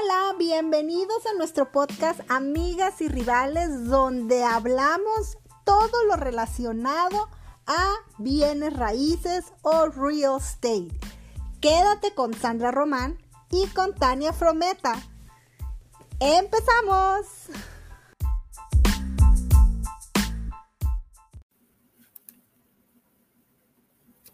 Hola, 0.00 0.36
bienvenidos 0.38 1.26
a 1.26 1.36
nuestro 1.36 1.72
podcast 1.72 2.20
Amigas 2.28 3.00
y 3.00 3.08
Rivales, 3.08 3.86
donde 3.86 4.44
hablamos 4.44 5.38
todo 5.64 6.04
lo 6.04 6.14
relacionado 6.16 7.28
a 7.66 7.94
bienes 8.18 8.74
raíces 8.74 9.52
o 9.62 9.86
real 9.86 10.38
estate. 10.38 10.90
Quédate 11.60 12.14
con 12.14 12.34
Sandra 12.34 12.70
Román 12.70 13.18
y 13.50 13.66
con 13.68 13.94
Tania 13.94 14.32
Frometa. 14.32 14.94
¡Empezamos! 16.20 17.26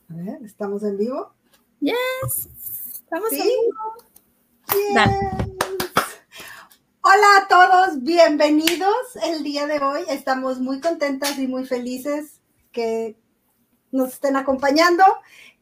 A 0.08 0.14
ver, 0.14 0.42
¿estamos 0.44 0.82
en 0.82 0.98
vivo? 0.98 1.32
Yes, 1.80 2.48
estamos 3.00 3.32
en 3.32 3.44
vivo. 3.44 4.13
Hola 7.00 7.26
a 7.36 7.48
todos, 7.48 8.02
bienvenidos 8.02 8.94
el 9.24 9.44
día 9.44 9.66
de 9.66 9.78
hoy. 9.78 10.02
Estamos 10.08 10.58
muy 10.58 10.80
contentas 10.80 11.38
y 11.38 11.46
muy 11.46 11.64
felices 11.64 12.40
que 12.72 13.16
nos 13.92 14.14
estén 14.14 14.36
acompañando. 14.36 15.04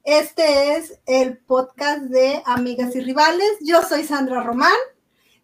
Este 0.04 0.76
es 0.76 0.98
el 1.06 1.36
podcast 1.36 2.02
de 2.04 2.42
Amigas 2.46 2.96
y 2.96 3.00
Rivales. 3.00 3.58
Yo 3.60 3.82
soy 3.82 4.04
Sandra 4.04 4.42
Román, 4.42 4.72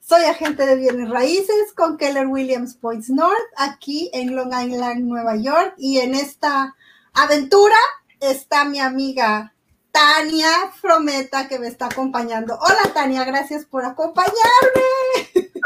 soy 0.01 0.23
agente 0.25 0.65
de 0.65 0.77
bienes 0.77 1.11
raíces 1.11 1.73
con 1.75 1.99
Keller 1.99 2.27
Williams 2.27 2.75
Points 2.75 3.11
North, 3.11 3.37
aquí 3.57 4.11
en 4.15 4.35
Long 4.35 4.53
Island, 4.53 5.01
Nueva 5.05 5.37
York. 5.37 5.75
Y 5.77 5.99
en 5.99 6.15
esta 6.15 6.75
aventura 7.13 7.77
está 8.21 8.65
mi 8.65 8.81
amiga 8.81 9.53
Tania 9.93 10.51
Frometa 10.81 11.49
que 11.49 11.59
me 11.59 11.69
está 11.69 11.87
acompañando. 11.87 12.59
Hola 12.61 12.93
Tania, 12.95 13.25
gracias 13.25 13.65
por 13.65 13.85
acompañarme. 13.85 14.33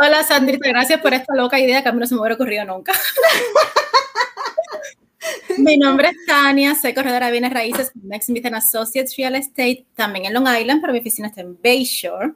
Hola 0.00 0.24
Sandrita, 0.24 0.68
gracias 0.68 1.00
por 1.00 1.14
esta 1.14 1.34
loca 1.34 1.58
idea 1.58 1.82
que 1.82 1.88
a 1.88 1.92
mí 1.92 2.00
no 2.00 2.06
se 2.06 2.14
me 2.14 2.20
hubiera 2.20 2.34
ocurrido 2.34 2.64
nunca. 2.64 2.92
Mi 5.58 5.76
nombre 5.76 6.08
es 6.08 6.16
Tania, 6.26 6.74
soy 6.74 6.94
corredora 6.94 7.26
de 7.26 7.32
bienes 7.32 7.52
raíces 7.52 7.90
con 7.90 8.08
Next 8.08 8.28
Smith 8.28 8.46
Associates 8.46 9.16
Real 9.16 9.34
Estate, 9.34 9.86
también 9.94 10.26
en 10.26 10.34
Long 10.34 10.48
Island, 10.48 10.80
pero 10.80 10.92
mi 10.92 11.00
oficina 11.00 11.28
está 11.28 11.42
en 11.42 11.58
Bayshore. 11.62 12.32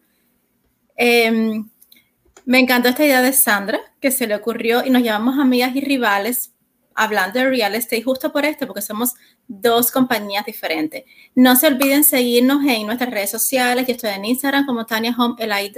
Em, 0.97 1.69
me 2.45 2.59
encantó 2.59 2.89
esta 2.89 3.05
idea 3.05 3.23
de 3.23 3.33
Sandra, 3.33 3.81
que 4.01 4.11
se 4.11 4.27
le 4.27 4.35
ocurrió 4.35 4.85
y 4.85 4.91
nos 4.91 5.03
llamamos 5.03 5.39
amigas 5.39 5.75
y 5.75 5.81
rivales 5.81 6.53
hablando 6.97 7.39
de 7.39 7.49
real 7.49 7.75
estate 7.75 8.03
justo 8.03 8.33
por 8.33 8.45
esto, 8.45 8.67
porque 8.67 8.83
somos 8.83 9.15
dos 9.47 9.91
compañías 9.91 10.45
diferentes. 10.45 11.05
No 11.35 11.55
se 11.55 11.69
olviden 11.69 12.03
seguirnos 12.03 12.65
en 12.65 12.87
nuestras 12.87 13.11
redes 13.11 13.31
sociales. 13.31 13.87
Yo 13.87 13.93
estoy 13.95 14.11
en 14.11 14.25
Instagram 14.25 14.67
como 14.67 14.87
Tania 14.87 15.15
Home 15.17 15.37
LI 15.39 15.75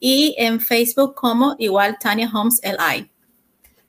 y 0.00 0.34
en 0.38 0.60
Facebook 0.60 1.14
como 1.14 1.54
igual 1.58 1.98
Tania 2.00 2.30
Homes 2.32 2.60
LI. 2.62 3.10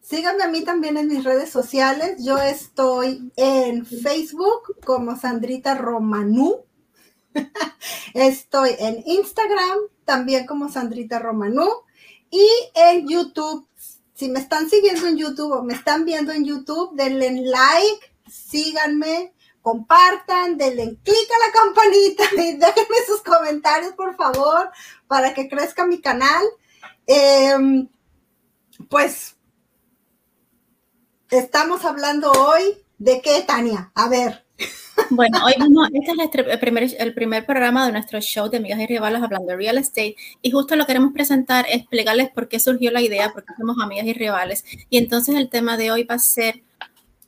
Síganme 0.02 0.44
a 0.44 0.48
mí 0.48 0.64
también 0.64 0.98
en 0.98 1.08
mis 1.08 1.24
redes 1.24 1.52
sociales. 1.52 2.18
Yo 2.26 2.38
estoy 2.40 3.32
en 3.36 3.86
Facebook 3.86 4.76
como 4.84 5.16
Sandrita 5.16 5.76
Romanú. 5.76 6.66
estoy 8.16 8.72
en 8.80 9.04
Instagram 9.06 9.78
también 10.06 10.48
como 10.48 10.68
Sandrita 10.70 11.20
Romanú. 11.20 11.68
Y 12.32 12.48
en 12.74 13.08
YouTube 13.08 13.69
si 14.20 14.28
me 14.28 14.42
están 14.42 14.70
siguiendo 14.70 15.08
en 15.08 15.16
YouTube 15.16 15.54
o 15.54 15.64
me 15.64 15.74
están 15.74 16.04
viendo 16.04 16.34
en 16.34 16.44
YouTube, 16.44 16.94
denle 16.94 17.42
like, 17.42 18.14
síganme, 18.30 19.34
compartan, 19.62 20.58
denle 20.58 20.98
clic 21.02 21.30
a 21.36 21.48
la 21.48 21.54
campanita 21.54 22.24
y 22.34 22.58
déjenme 22.58 22.96
sus 23.08 23.22
comentarios, 23.22 23.94
por 23.94 24.18
favor, 24.18 24.72
para 25.08 25.34
que 25.34 25.48
crezca 25.48 25.88
mi 25.88 26.02
canal. 26.02 26.44
Em, 27.08 27.88
pues 28.90 29.38
estamos 31.30 31.86
hablando 31.86 32.30
hoy 32.30 32.78
de 32.98 33.22
qué, 33.22 33.42
Tania. 33.48 33.90
A 33.96 34.10
ver. 34.10 34.49
Bueno, 35.12 35.40
hoy 35.44 35.54
vamos, 35.58 35.88
este 35.94 36.12
es 36.12 36.48
el 36.48 36.60
primer, 36.60 36.88
el 37.00 37.14
primer 37.14 37.46
programa 37.46 37.86
de 37.86 37.92
nuestro 37.92 38.22
show 38.22 38.50
de 38.50 38.58
Amigas 38.58 38.80
y 38.80 38.86
Rivales 38.86 39.24
hablando 39.24 39.48
de 39.48 39.56
real 39.56 39.78
estate 39.78 40.16
y 40.42 40.52
justo 40.52 40.76
lo 40.76 40.86
queremos 40.86 41.14
presentar, 41.14 41.66
explicarles 41.70 42.30
por 42.30 42.48
qué 42.48 42.60
surgió 42.60 42.92
la 42.92 43.02
idea, 43.02 43.32
por 43.32 43.44
qué 43.44 43.54
somos 43.58 43.78
amigas 43.82 44.06
y 44.06 44.14
rivales. 44.14 44.64
Y 44.90 44.98
entonces 44.98 45.36
el 45.36 45.50
tema 45.50 45.78
de 45.78 45.92
hoy 45.92 46.04
va 46.04 46.16
a 46.16 46.20
ser 46.20 46.62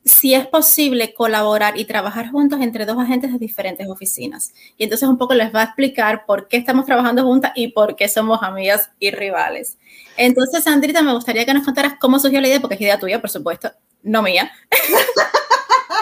si 0.04 0.34
es 0.34 0.46
posible 0.46 1.14
colaborar 1.14 1.78
y 1.78 1.84
trabajar 1.84 2.30
juntos 2.30 2.60
entre 2.60 2.86
dos 2.86 2.98
agentes 2.98 3.32
de 3.32 3.38
diferentes 3.38 3.88
oficinas. 3.88 4.52
Y 4.76 4.84
entonces 4.84 5.08
un 5.08 5.18
poco 5.18 5.34
les 5.34 5.54
va 5.54 5.60
a 5.60 5.64
explicar 5.64 6.26
por 6.26 6.48
qué 6.48 6.56
estamos 6.56 6.86
trabajando 6.86 7.22
juntas 7.22 7.52
y 7.54 7.68
por 7.68 7.94
qué 7.94 8.08
somos 8.08 8.42
amigas 8.42 8.90
y 8.98 9.10
rivales. 9.10 9.78
Entonces, 10.16 10.64
Sandrita, 10.64 11.02
me 11.02 11.14
gustaría 11.14 11.46
que 11.46 11.54
nos 11.54 11.64
contaras 11.64 11.94
cómo 12.00 12.18
surgió 12.18 12.40
la 12.40 12.48
idea, 12.48 12.60
porque 12.60 12.74
es 12.74 12.80
idea 12.80 12.98
tuya, 12.98 13.20
por 13.20 13.30
supuesto, 13.30 13.70
no 14.02 14.22
mía. 14.22 14.50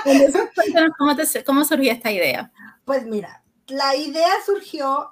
¿cómo, 1.46 1.64
surgió 1.64 1.92
esta 1.92 2.10
idea? 2.10 2.52
Pues 2.84 3.06
mira, 3.06 3.42
la 3.68 3.96
idea 3.96 4.30
surgió 4.44 5.10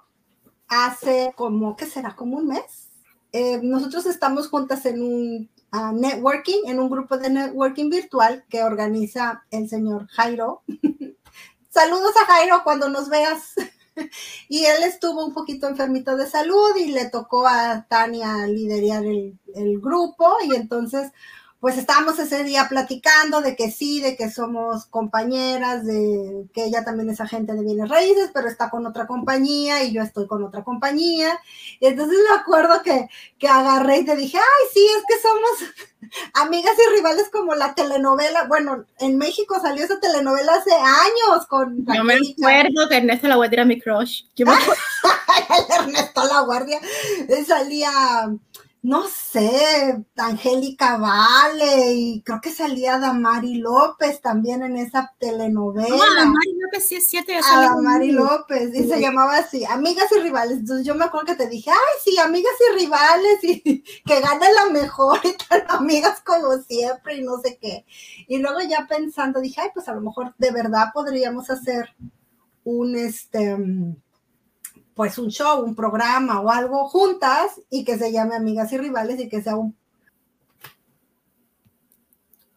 hace 0.69 1.33
como, 1.37 1.77
¿qué 1.77 1.87
será? 1.87 2.15
Como 2.15 2.37
un 2.37 2.49
mes. 2.49 2.89
Eh, 3.33 3.61
nosotros 3.63 4.07
estamos 4.07 4.49
juntas 4.49 4.87
en 4.87 5.03
un 5.03 5.51
ah, 5.71 5.93
networking, 5.95 6.63
en 6.67 6.81
un 6.81 6.91
grupo 6.91 7.19
de 7.19 7.31
networking 7.31 7.91
virtual 7.91 8.45
que 8.49 8.63
organiza 8.63 9.45
el 9.51 9.69
señor 9.69 10.07
Jairo. 10.09 10.63
Saludos 11.71 12.15
a 12.23 12.27
Jairo 12.27 12.63
cuando 12.65 12.89
nos 12.89 13.09
veas. 13.09 13.55
y 14.49 14.65
él 14.65 14.83
estuvo 14.85 15.25
un 15.27 15.35
poquito 15.35 15.69
enfermito 15.69 16.17
de 16.17 16.27
salud 16.27 16.77
y 16.77 16.87
le 16.87 17.11
tocó 17.11 17.47
a 17.47 17.87
Tania 17.89 18.47
liderar 18.47 19.05
el, 19.05 19.39
el 19.55 19.81
grupo 19.81 20.37
y 20.45 20.55
entonces 20.55 21.13
pues 21.61 21.77
estábamos 21.77 22.19
ese 22.21 22.45
día 22.45 22.67
platicando 22.69 23.41
de 23.41 23.57
que 23.57 23.71
sí, 23.71 24.01
de 24.01 24.17
que 24.17 24.31
somos 24.31 24.87
compañeras, 24.87 25.85
de 25.85 26.47
que 26.55 26.65
ella 26.65 26.85
también 26.85 27.11
es 27.11 27.21
agente 27.21 27.55
de 27.55 27.65
bienes 27.65 27.89
raíces, 27.89 28.31
pero 28.33 28.47
está 28.47 28.71
con 28.71 28.87
otra 28.87 29.09
compañía 29.09 29.83
y 29.83 29.93
yo 29.93 30.03
estoy 30.03 30.29
con 30.29 30.45
otra 30.45 30.63
compañía. 30.63 31.41
Y 31.81 31.87
entonces 31.87 32.17
me 32.31 32.37
acuerdo 32.37 32.81
que, 32.83 33.09
que 33.39 33.49
agarré 33.49 33.99
y 33.99 34.05
te 34.05 34.15
dije, 34.15 34.39
ay, 34.39 34.67
sí, 34.73 34.87
es 34.97 35.03
que 35.09 35.21
somos 35.21 35.73
amigas 36.35 36.75
y 36.79 36.97
rivales 36.97 37.29
como 37.29 37.57
la 37.57 37.75
telenovela. 37.75 38.45
Bueno, 38.45 38.85
en 39.01 39.19
México 39.19 39.59
salió 39.61 39.85
esa 39.85 39.99
telenovela 39.99 40.55
hace 40.55 40.75
años 40.75 41.45
con... 41.49 41.85
Yo 41.93 42.05
me 42.05 42.15
acuerdo 42.15 42.89
que 42.89 42.99
Ernesto 42.99 43.27
La 43.27 43.35
Guardia 43.35 43.57
era 43.57 43.65
mi 43.65 43.81
crush. 43.81 44.23
Yo 44.37 44.47
me 44.47 44.53
Ernesto 45.77 46.25
La 46.25 46.41
Guardia 46.43 46.81
salía 47.45 47.91
no 48.89 49.07
sé, 49.07 50.03
Angélica 50.17 50.97
Vale 50.97 51.93
y 51.93 52.23
creo 52.23 52.41
que 52.41 52.51
salía 52.51 52.99
Damari 52.99 53.57
López 53.57 54.23
también 54.23 54.63
en 54.63 54.79
esa 54.79 55.15
telenovela. 55.19 55.95
Ah, 55.95 56.21
Damari 56.21 56.55
López 56.59 56.89
sí 56.89 56.95
es 56.95 57.11
cierto. 57.11 57.31
Damari 57.33 58.13
López 58.13 58.75
y 58.75 58.89
se 58.89 58.99
llamaba 58.99 59.37
así, 59.37 59.63
Amigas 59.67 60.11
y 60.17 60.21
Rivales. 60.21 60.61
Entonces 60.61 60.87
yo 60.87 60.95
me 60.95 61.05
acuerdo 61.05 61.27
que 61.27 61.35
te 61.35 61.51
dije, 61.51 61.71
ay, 61.71 62.01
sí, 62.03 62.19
Amigas 62.19 62.55
y 62.59 62.79
Rivales 62.79 63.45
y 63.45 63.83
que 64.07 64.21
gane 64.23 64.47
la 64.55 64.71
mejor 64.71 65.21
y 65.23 65.37
tal, 65.37 65.67
amigas 65.69 66.23
como 66.25 66.57
siempre 66.63 67.19
y 67.19 67.23
no 67.23 67.39
sé 67.43 67.59
qué. 67.61 67.85
Y 68.27 68.39
luego 68.39 68.61
ya 68.63 68.87
pensando 68.89 69.43
dije, 69.43 69.61
ay, 69.61 69.69
pues 69.75 69.87
a 69.89 69.95
lo 69.95 70.01
mejor 70.01 70.35
de 70.39 70.51
verdad 70.51 70.93
podríamos 70.95 71.51
hacer 71.51 71.95
un, 72.65 72.97
este 72.97 73.55
pues 74.99 75.17
un 75.17 75.31
show, 75.31 75.63
un 75.63 75.77
programa 75.77 76.41
o 76.41 76.51
algo 76.51 76.89
juntas 76.89 77.61
y 77.71 77.85
que 77.85 77.97
se 77.97 78.11
llame 78.11 78.35
Amigas 78.35 78.73
y 78.73 78.79
Rivales 78.79 79.21
y 79.21 79.29
que 79.29 79.41
sea 79.41 79.55
un... 79.55 79.79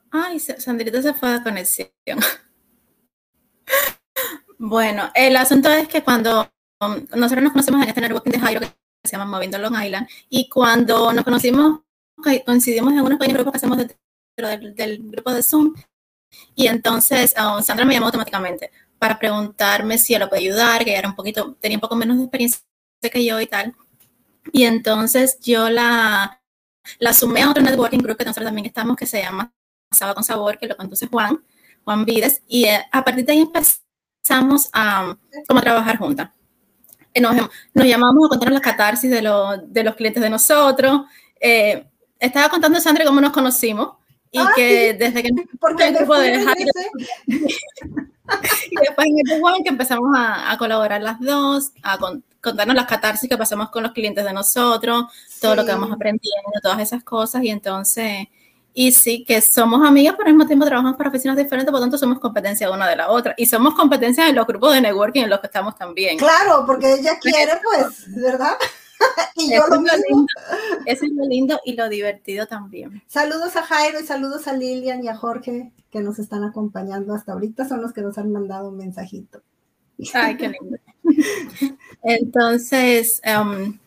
Ay, 0.09 0.39
Sandrita 0.39 1.03
se 1.03 1.13
fue 1.13 1.35
a 1.35 1.43
conexión. 1.43 1.91
bueno, 4.57 5.11
el 5.13 5.37
asunto 5.37 5.69
es 5.69 5.87
que 5.87 6.03
cuando 6.03 6.49
um, 6.79 7.05
nosotros 7.15 7.43
nos 7.43 7.51
conocimos 7.51 7.83
en 7.83 7.89
este 7.89 8.01
networking 8.01 8.31
de 8.31 8.39
Jairo 8.39 8.61
que 8.61 8.73
se 9.03 9.11
llama 9.11 9.25
Moviendo 9.25 9.59
Long 9.59 9.79
Island 9.79 10.07
y 10.27 10.49
cuando 10.49 11.13
nos 11.13 11.23
conocimos 11.23 11.81
coincidimos 12.43 12.93
en 12.93 13.01
unos 13.01 13.19
pequeños 13.19 13.35
grupos 13.35 13.51
que 13.51 13.57
hacemos 13.57 13.77
dentro 13.77 14.75
del, 14.75 15.11
grupo 15.11 15.31
de 15.31 15.43
Zoom 15.43 15.75
y 16.55 16.65
entonces 16.65 17.35
um, 17.37 17.61
Sandra 17.61 17.85
me 17.85 17.93
llamó 17.93 18.07
automáticamente 18.07 18.71
para 19.01 19.17
preguntarme 19.17 19.97
si 19.97 20.13
ella 20.13 20.25
lo 20.25 20.29
puede 20.29 20.43
ayudar, 20.43 20.85
que 20.85 20.95
era 20.95 21.09
un 21.09 21.15
poquito, 21.15 21.57
tenía 21.59 21.77
un 21.77 21.81
poco 21.81 21.95
menos 21.95 22.17
de 22.17 22.23
experiencia 22.25 22.61
que 23.11 23.25
yo 23.25 23.41
y 23.41 23.47
tal. 23.47 23.73
Y 24.53 24.65
entonces 24.65 25.39
yo 25.41 25.71
la, 25.71 26.39
la 26.99 27.11
sumé 27.11 27.41
a 27.41 27.49
otro 27.49 27.63
networking 27.63 27.97
group 27.97 28.17
que 28.17 28.25
nosotros 28.25 28.45
también 28.45 28.67
estamos, 28.67 28.95
que 28.95 29.07
se 29.07 29.19
llama 29.19 29.51
Sábado 29.89 30.13
con 30.13 30.23
Sabor, 30.23 30.59
que 30.59 30.67
lo 30.67 30.77
conduce 30.77 31.07
Juan, 31.07 31.43
Juan 31.83 32.05
Vides, 32.05 32.43
y 32.47 32.65
eh, 32.65 32.85
a 32.91 33.03
partir 33.03 33.25
de 33.25 33.31
ahí 33.31 33.39
empezamos 33.39 34.69
a, 34.71 35.17
como 35.47 35.59
a 35.59 35.63
trabajar 35.63 35.97
juntas. 35.97 36.29
Nos, 37.19 37.35
nos, 37.73 37.85
llamamos 37.87 38.27
a 38.27 38.29
contarnos 38.29 38.53
las 38.53 38.61
catarsis 38.61 39.09
de, 39.09 39.21
de 39.65 39.83
los 39.83 39.95
clientes 39.95 40.21
de 40.21 40.29
nosotros. 40.29 41.07
Eh, 41.39 41.87
estaba 42.19 42.49
contando 42.49 42.79
Sandra 42.79 43.03
cómo 43.03 43.19
nos 43.19 43.31
conocimos 43.31 43.95
y 44.31 44.39
ah, 44.39 44.51
que 44.55 44.93
desde 44.93 45.23
que 45.23 45.29
porque 45.59 45.87
el 45.87 45.95
grupo 45.95 46.17
de 46.17 46.33
y 48.69 48.75
después 48.77 49.07
en 49.07 49.17
el 49.17 49.63
que 49.63 49.69
empezamos 49.69 50.09
a, 50.15 50.57
colaborar 50.57 51.01
las 51.01 51.19
dos, 51.19 51.71
a 51.83 51.97
contarnos 52.39 52.75
las 52.75 52.85
catarsis 52.85 53.29
que 53.29 53.37
pasamos 53.37 53.69
con 53.69 53.83
los 53.83 53.91
clientes 53.91 54.23
de 54.23 54.33
nosotros, 54.33 55.05
todo 55.41 55.55
lo 55.55 55.65
que 55.65 55.71
vamos 55.71 55.91
aprendiendo, 55.91 56.51
todas 56.61 56.79
esas 56.79 57.03
cosas. 57.03 57.43
Y 57.43 57.49
entonces, 57.49 58.27
y 58.73 58.93
sí, 58.93 59.25
que 59.25 59.41
somos 59.41 59.85
amigas, 59.85 60.15
pero 60.17 60.27
al 60.27 60.35
mismo 60.35 60.47
tiempo 60.47 60.65
trabajamos 60.65 60.97
para 60.97 61.09
oficinas 61.09 61.35
diferentes, 61.35 61.69
por 61.71 61.79
lo 61.79 61.85
tanto 61.85 61.97
somos 61.97 62.19
competencia 62.19 62.71
una 62.71 62.87
de 62.87 62.95
la 62.95 63.09
otra. 63.09 63.33
Y 63.37 63.45
somos 63.45 63.73
competencia 63.73 64.29
en 64.29 64.35
los 64.35 64.47
grupos 64.47 64.73
de 64.73 64.81
networking 64.81 65.23
en 65.23 65.29
los 65.29 65.41
que 65.41 65.47
estamos 65.47 65.75
también. 65.75 66.17
Claro, 66.17 66.63
porque 66.65 66.93
ella 66.93 67.19
quiere, 67.19 67.59
pues, 67.63 68.05
¿verdad? 68.15 68.53
y 69.35 69.53
yo 69.53 69.67
lo 69.67 69.81
mismo. 69.81 70.25
Eso 70.85 71.05
es 71.05 71.11
lo 71.13 71.25
lindo 71.25 71.59
y 71.65 71.73
lo 71.73 71.89
divertido 71.89 72.47
también. 72.47 73.01
Saludos 73.07 73.55
a 73.55 73.63
Jairo 73.63 73.99
y 73.99 74.05
saludos 74.05 74.47
a 74.47 74.53
Lilian 74.53 75.03
y 75.03 75.07
a 75.07 75.15
Jorge 75.15 75.71
que 75.91 76.01
nos 76.01 76.19
están 76.19 76.43
acompañando 76.43 77.13
hasta 77.13 77.33
ahorita, 77.33 77.67
son 77.67 77.81
los 77.81 77.93
que 77.93 78.01
nos 78.01 78.17
han 78.17 78.31
mandado 78.31 78.69
un 78.69 78.77
mensajito. 78.77 79.41
Ay, 80.13 80.37
qué 80.37 80.49
lindo. 80.49 80.77
Entonces, 82.03 83.21
um, 83.25 83.77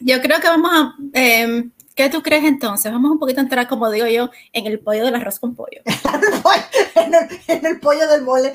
yo 0.00 0.20
creo 0.20 0.40
que 0.40 0.48
vamos 0.48 0.70
a... 0.72 0.94
Um, 0.98 1.70
¿Qué 1.94 2.10
tú 2.10 2.22
crees 2.22 2.42
entonces? 2.42 2.90
Vamos 2.90 3.12
un 3.12 3.20
poquito 3.20 3.38
a 3.38 3.44
entrar, 3.44 3.68
como 3.68 3.88
digo 3.88 4.08
yo, 4.08 4.28
en 4.52 4.66
el 4.66 4.80
pollo 4.80 5.04
del 5.04 5.14
arroz 5.14 5.38
con 5.38 5.54
pollo. 5.54 5.80
en, 7.46 7.64
el, 7.64 7.78
pollo 7.78 8.08
del 8.08 8.22
mole. 8.22 8.52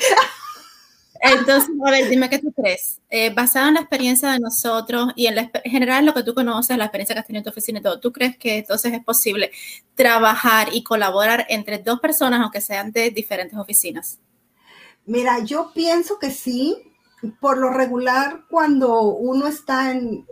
Entonces, 1.22 1.70
a 1.86 1.92
ver, 1.92 2.10
dime 2.10 2.30
qué 2.30 2.40
tú 2.40 2.52
crees. 2.52 3.00
Eh, 3.10 3.34
basado 3.34 3.68
en 3.68 3.76
la 3.76 3.82
experiencia 3.82 4.32
de 4.32 4.40
nosotros 4.40 5.10
y 5.16 5.28
en, 5.28 5.52
general 5.66 6.06
lo 6.06 6.14
que 6.14 6.24
tú 6.24 6.34
conoces, 6.34 6.78
la 6.78 6.86
experiencia 6.86 7.14
que 7.14 7.20
has 7.20 7.28
tenido 7.28 7.40
en 7.40 7.44
tu 7.44 7.50
oficina 7.50 7.80
y 7.80 7.82
todo, 7.82 8.00
¿tú 8.00 8.12
crees 8.12 8.38
que 8.38 8.60
entonces 8.60 8.94
es 8.94 9.04
posible 9.04 9.52
trabajar 9.96 10.70
y 10.72 10.84
colaborar 10.84 11.46
entre 11.50 11.80
dos 11.80 12.00
personas, 12.00 12.42
aunque 12.42 12.62
sean 12.62 12.92
de 12.92 13.12
diferentes 13.12 13.58
oficinas? 13.58 14.20
Mira, 15.06 15.40
yo 15.44 15.72
pienso 15.74 16.20
que 16.20 16.32
sí. 16.32 16.78
Por 17.42 17.58
lo 17.58 17.70
regular, 17.72 18.46
cuando 18.50 19.02
uno 19.02 19.48
está 19.48 19.92
en, 19.92 20.26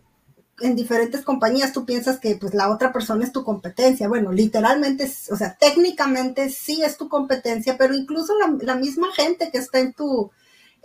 en 0.62 0.75
diferentes 0.75 1.22
compañías 1.22 1.72
tú 1.72 1.86
piensas 1.86 2.19
que 2.19 2.36
pues 2.36 2.54
la 2.54 2.72
otra 2.72 2.92
persona 2.92 3.24
es 3.24 3.31
tu 3.31 3.44
competencia. 3.44 4.07
Bueno, 4.07 4.31
literalmente, 4.31 5.12
o 5.31 5.36
sea, 5.36 5.56
técnicamente 5.56 6.50
sí 6.50 6.84
es 6.84 6.98
tu 6.98 7.10
competencia, 7.10 7.78
pero 7.78 7.94
incluso 7.94 8.34
la, 8.62 8.75
misma 8.75 9.12
gente 9.13 9.50
que 9.51 9.60
está 9.60 9.80
en 9.80 9.94
tu, 9.94 10.31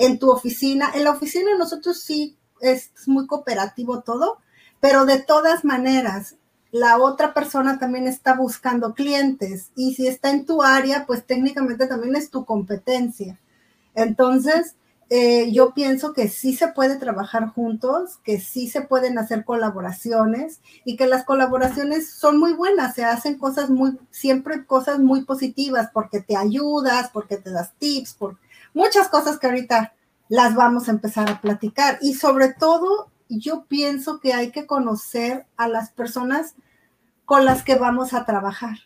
en 0.02 0.18
tu 0.18 0.30
oficina, 0.30 0.90
en 0.94 1.04
la 1.04 1.12
oficina 1.12 1.56
nosotros 1.56 2.00
sí 2.00 2.36
es 2.60 2.90
muy 3.06 3.26
cooperativo 3.28 4.00
todo, 4.00 4.38
pero 4.80 5.06
de 5.06 5.20
todas 5.20 5.64
maneras, 5.64 6.36
la 6.72 6.98
otra 6.98 7.34
persona 7.34 7.78
también 7.78 8.08
está 8.08 8.34
buscando 8.34 8.94
clientes 8.94 9.70
y 9.76 9.94
si 9.94 10.08
está 10.08 10.30
en 10.30 10.44
tu 10.44 10.62
área, 10.62 11.06
pues 11.06 11.24
técnicamente 11.24 11.86
también 11.86 12.16
es 12.16 12.30
tu 12.30 12.44
competencia. 12.44 13.38
Entonces, 13.94 14.74
eh, 15.08 15.52
yo 15.52 15.72
pienso 15.72 16.14
que 16.14 16.28
sí 16.28 16.56
se 16.56 16.68
puede 16.68 16.96
trabajar 16.96 17.48
juntos, 17.50 18.18
que 18.24 18.40
sí 18.40 18.68
se 18.68 18.80
pueden 18.80 19.18
hacer 19.18 19.44
colaboraciones 19.44 20.60
y 20.84 20.96
que 20.96 21.06
las 21.06 21.24
colaboraciones 21.24 22.10
son 22.10 22.40
muy 22.40 22.54
buenas, 22.54 22.94
se 22.96 23.04
hacen 23.04 23.38
cosas 23.38 23.70
muy, 23.70 23.98
siempre 24.10 24.64
cosas 24.64 24.98
muy 24.98 25.24
positivas 25.24 25.90
porque 25.92 26.20
te 26.20 26.36
ayudas, 26.36 27.10
porque 27.12 27.36
te 27.36 27.50
das 27.50 27.72
tips, 27.78 28.14
por 28.14 28.38
muchas 28.74 29.08
cosas 29.08 29.38
que 29.38 29.46
ahorita 29.46 29.94
las 30.28 30.54
vamos 30.54 30.88
a 30.88 30.92
empezar 30.92 31.30
a 31.30 31.40
platicar. 31.40 31.98
Y 32.00 32.14
sobre 32.14 32.52
todo, 32.52 33.10
yo 33.28 33.66
pienso 33.66 34.20
que 34.20 34.34
hay 34.34 34.50
que 34.50 34.66
conocer 34.66 35.46
a 35.56 35.68
las 35.68 35.90
personas 35.90 36.54
con 37.24 37.44
las 37.44 37.62
que 37.62 37.76
vamos 37.76 38.14
a 38.14 38.24
trabajar. 38.24 38.78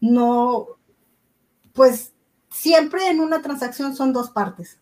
No, 0.00 0.66
pues 1.72 2.12
siempre 2.50 3.08
en 3.08 3.20
una 3.20 3.42
transacción 3.42 3.94
son 3.94 4.12
dos 4.12 4.30
partes 4.30 4.80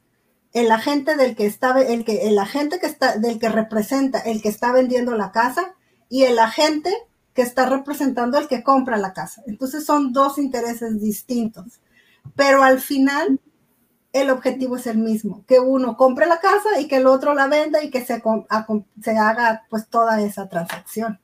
el 0.52 0.70
agente 0.70 1.16
del 1.16 1.36
que 1.36 1.46
está, 1.46 1.80
el 1.80 2.04
que, 2.04 2.28
el 2.28 2.38
agente 2.38 2.78
que 2.78 2.86
está, 2.86 3.16
del 3.16 3.38
que 3.38 3.48
representa 3.48 4.18
el 4.20 4.42
que 4.42 4.48
está 4.48 4.72
vendiendo 4.72 5.16
la 5.16 5.32
casa 5.32 5.74
y 6.08 6.24
el 6.24 6.38
agente 6.38 6.92
que 7.34 7.42
está 7.42 7.66
representando 7.66 8.38
el 8.38 8.48
que 8.48 8.62
compra 8.62 8.96
la 8.96 9.12
casa. 9.12 9.42
Entonces 9.46 9.84
son 9.84 10.12
dos 10.12 10.38
intereses 10.38 11.00
distintos. 11.00 11.80
Pero 12.34 12.62
al 12.62 12.80
final 12.80 13.40
el 14.12 14.30
objetivo 14.30 14.76
es 14.76 14.86
el 14.86 14.98
mismo, 14.98 15.44
que 15.46 15.60
uno 15.60 15.96
compre 15.96 16.26
la 16.26 16.40
casa 16.40 16.80
y 16.80 16.88
que 16.88 16.96
el 16.96 17.06
otro 17.06 17.34
la 17.34 17.46
venda 17.46 17.82
y 17.82 17.90
que 17.90 18.04
se, 18.04 18.22
se 19.02 19.10
haga 19.18 19.66
pues 19.68 19.88
toda 19.88 20.20
esa 20.20 20.48
transacción. 20.48 21.20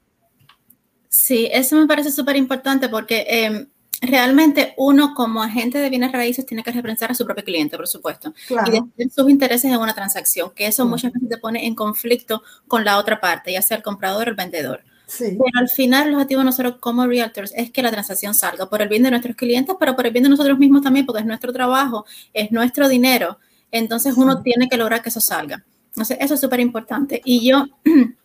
Sí, 1.09 1.49
eso 1.53 1.77
me 1.77 1.87
parece 1.87 2.11
súper 2.11 2.37
importante 2.37 2.89
porque 2.89 3.25
em, 3.29 3.69
realmente 4.01 4.75
uno 4.77 5.15
como 5.15 5.43
agente 5.43 5.79
de 5.79 5.89
bienes 5.89 6.13
raíces 6.13 6.45
tiene 6.45 6.63
que 6.63 6.73
representar 6.73 7.13
a 7.13 7.15
su 7.15 7.25
propio 7.25 7.45
cliente, 7.45 7.77
por 7.77 7.89
supuesto, 7.89 8.35
y 8.49 8.71
defender 8.71 9.11
sus 9.11 9.31
intereses 9.31 9.71
en 9.71 9.79
una 9.79 9.95
transacción, 9.95 10.53
que 10.55 10.67
eso 10.67 10.85
muchas 10.85 11.13
veces 11.13 11.29
te 11.29 11.39
pone 11.39 11.67
en 11.67 11.75
conflicto 11.75 12.43
con 12.67 12.85
la 12.85 12.99
otra 12.99 13.21
parte, 13.21 13.53
ya 13.53 13.63
sea 13.63 13.77
el 13.77 13.83
comprador 13.83 14.27
o 14.27 14.31
el 14.31 14.37
vendedor. 14.37 14.85
Pero 15.19 15.39
al 15.59 15.69
final 15.69 16.09
el 16.09 16.15
objetivo 16.15 16.41
de 16.41 16.47
nosotros 16.47 16.77
como 16.81 17.07
realtors 17.07 17.53
es 17.57 17.71
que 17.71 17.83
la 17.83 17.91
transacción 17.91 18.35
salga 18.35 18.69
por 18.69 18.81
el 18.83 18.89
bien 18.89 19.03
de 19.03 19.11
nuestros 19.11 19.37
clientes, 19.37 19.75
pero 19.79 19.95
por 19.95 20.07
el 20.07 20.13
bien 20.13 20.25
de 20.25 20.31
nosotros 20.31 20.59
mismos 20.59 20.83
también, 20.83 21.05
porque 21.07 21.21
es 21.21 21.27
nuestro 21.27 21.53
trabajo, 21.53 22.07
es 22.33 22.51
nuestro 22.51 22.89
dinero. 22.89 23.39
Entonces 23.71 24.17
uno 24.17 24.43
tiene 24.43 24.69
que 24.69 24.77
lograr 24.77 25.03
que 25.03 25.11
eso 25.11 25.21
salga. 25.21 25.65
Entonces 25.89 26.17
eso 26.21 26.35
es 26.35 26.41
súper 26.41 26.61
importante. 26.61 27.21
Y 27.25 27.47
yo 27.49 27.67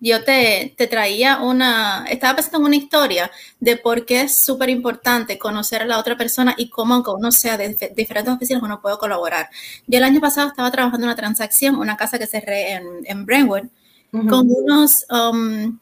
yo 0.00 0.22
te, 0.24 0.74
traía 0.90 1.40
una, 1.42 2.04
estaba 2.08 2.36
pensando 2.36 2.58
en 2.58 2.64
una 2.66 2.76
historia 2.76 3.30
de 3.58 3.76
por 3.76 4.04
qué 4.04 4.22
es 4.22 4.36
súper 4.36 4.70
importante 4.70 5.38
conocer 5.38 5.82
a 5.82 5.86
la 5.86 5.98
otra 5.98 6.16
persona 6.16 6.54
y 6.56 6.68
cómo, 6.68 6.94
aunque 6.94 7.10
uno 7.10 7.32
sea 7.32 7.56
de 7.56 7.92
diferentes 7.96 8.32
oficinas, 8.32 8.62
uno 8.62 8.80
puede 8.80 8.98
colaborar. 8.98 9.48
Yo 9.86 9.98
el 9.98 10.04
año 10.04 10.20
pasado 10.20 10.48
estaba 10.48 10.70
trabajando 10.70 11.04
en 11.04 11.08
una 11.08 11.16
transacción, 11.16 11.76
una 11.76 11.96
casa 11.96 12.18
que 12.18 12.26
cerré 12.26 12.72
en, 12.72 12.84
en 13.04 13.26
Brentwood, 13.26 13.68
con 14.10 14.48
unos 14.50 15.04
um, 15.10 15.78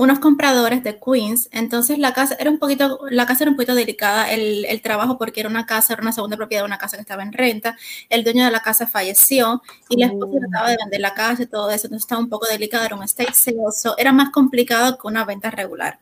unos 0.00 0.18
compradores 0.18 0.82
de 0.82 0.98
Queens, 0.98 1.50
entonces 1.52 1.98
la 1.98 2.14
casa 2.14 2.34
era 2.38 2.50
un 2.50 2.58
poquito, 2.58 3.00
la 3.10 3.26
casa 3.26 3.44
era 3.44 3.50
un 3.50 3.56
poquito 3.56 3.74
delicada, 3.74 4.32
el, 4.32 4.64
el, 4.64 4.80
trabajo 4.80 5.18
porque 5.18 5.40
era 5.40 5.48
una 5.50 5.66
casa, 5.66 5.92
era 5.92 6.00
una 6.00 6.12
segunda 6.12 6.38
propiedad 6.38 6.62
de 6.62 6.68
una 6.68 6.78
casa 6.78 6.96
que 6.96 7.02
estaba 7.02 7.22
en 7.22 7.34
renta, 7.34 7.76
el 8.08 8.24
dueño 8.24 8.46
de 8.46 8.50
la 8.50 8.60
casa 8.62 8.86
falleció 8.86 9.62
y 9.90 10.00
la 10.00 10.06
esposa 10.06 10.32
oh. 10.36 10.40
trataba 10.40 10.70
de 10.70 10.78
vender 10.80 11.02
la 11.02 11.12
casa 11.12 11.42
y 11.42 11.46
todo 11.46 11.68
eso, 11.70 11.86
entonces 11.86 12.04
estaba 12.04 12.18
un 12.18 12.30
poco 12.30 12.46
delicada, 12.46 12.86
era 12.86 12.96
un 12.96 13.02
estate 13.02 13.34
sale, 13.34 13.58
era 13.98 14.10
más 14.12 14.30
complicado 14.30 14.96
que 14.96 15.06
una 15.06 15.26
venta 15.26 15.50
regular 15.50 15.98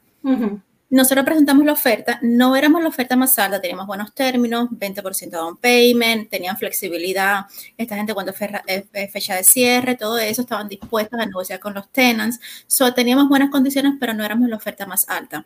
nosotros 0.90 1.24
presentamos 1.24 1.66
la 1.66 1.72
oferta, 1.72 2.18
no 2.22 2.56
éramos 2.56 2.82
la 2.82 2.88
oferta 2.88 3.14
más 3.14 3.38
alta, 3.38 3.60
teníamos 3.60 3.86
buenos 3.86 4.14
términos, 4.14 4.70
20% 4.70 5.30
down 5.30 5.56
payment, 5.58 6.30
tenían 6.30 6.56
flexibilidad, 6.56 7.44
esta 7.76 7.96
gente 7.96 8.14
cuando 8.14 8.32
fue 8.32 8.50
eh, 8.66 8.86
eh, 8.92 9.08
fecha 9.08 9.34
de 9.34 9.44
cierre, 9.44 9.96
todo 9.96 10.18
eso, 10.18 10.42
estaban 10.42 10.68
dispuestos 10.68 11.20
a 11.20 11.26
negociar 11.26 11.60
con 11.60 11.74
los 11.74 11.90
tenants, 11.90 12.40
so, 12.66 12.94
teníamos 12.94 13.28
buenas 13.28 13.50
condiciones, 13.50 13.94
pero 14.00 14.14
no 14.14 14.24
éramos 14.24 14.48
la 14.48 14.56
oferta 14.56 14.86
más 14.86 15.08
alta. 15.08 15.44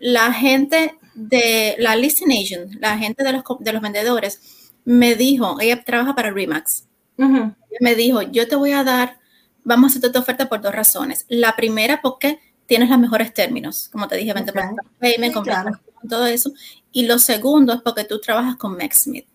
La 0.00 0.32
gente 0.32 0.98
de 1.14 1.76
la 1.78 1.94
listing 1.94 2.32
agent, 2.32 2.74
la 2.80 2.98
gente 2.98 3.22
de 3.22 3.32
los, 3.32 3.44
de 3.60 3.72
los 3.72 3.82
vendedores, 3.82 4.40
me 4.84 5.14
dijo, 5.14 5.60
ella 5.60 5.84
trabaja 5.84 6.16
para 6.16 6.32
Remax, 6.32 6.86
me 7.80 7.94
dijo, 7.94 8.22
yo 8.22 8.48
te 8.48 8.56
voy 8.56 8.72
a 8.72 8.82
dar, 8.82 9.20
vamos 9.62 9.94
a 9.94 9.98
hacer 9.98 10.10
tu 10.10 10.18
oferta 10.18 10.48
por 10.48 10.60
dos 10.60 10.74
razones. 10.74 11.24
La 11.28 11.54
primera, 11.54 12.00
porque 12.02 12.40
tienes 12.72 12.88
los 12.88 12.98
mejores 12.98 13.34
términos, 13.34 13.90
como 13.92 14.08
te 14.08 14.16
dije, 14.16 14.34
20% 14.34 14.76
payment, 14.98 15.34
todo 16.08 16.24
eso. 16.24 16.50
Y 16.90 17.04
lo 17.04 17.18
segundo 17.18 17.74
es 17.74 17.82
porque 17.82 18.04
tú 18.04 18.18
trabajas 18.18 18.56
con 18.56 18.78
Max 18.78 19.02
Smith, 19.02 19.26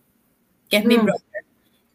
que 0.68 0.78
es 0.78 0.86
mi 0.86 0.98
mm. 0.98 1.04
broker. 1.04 1.46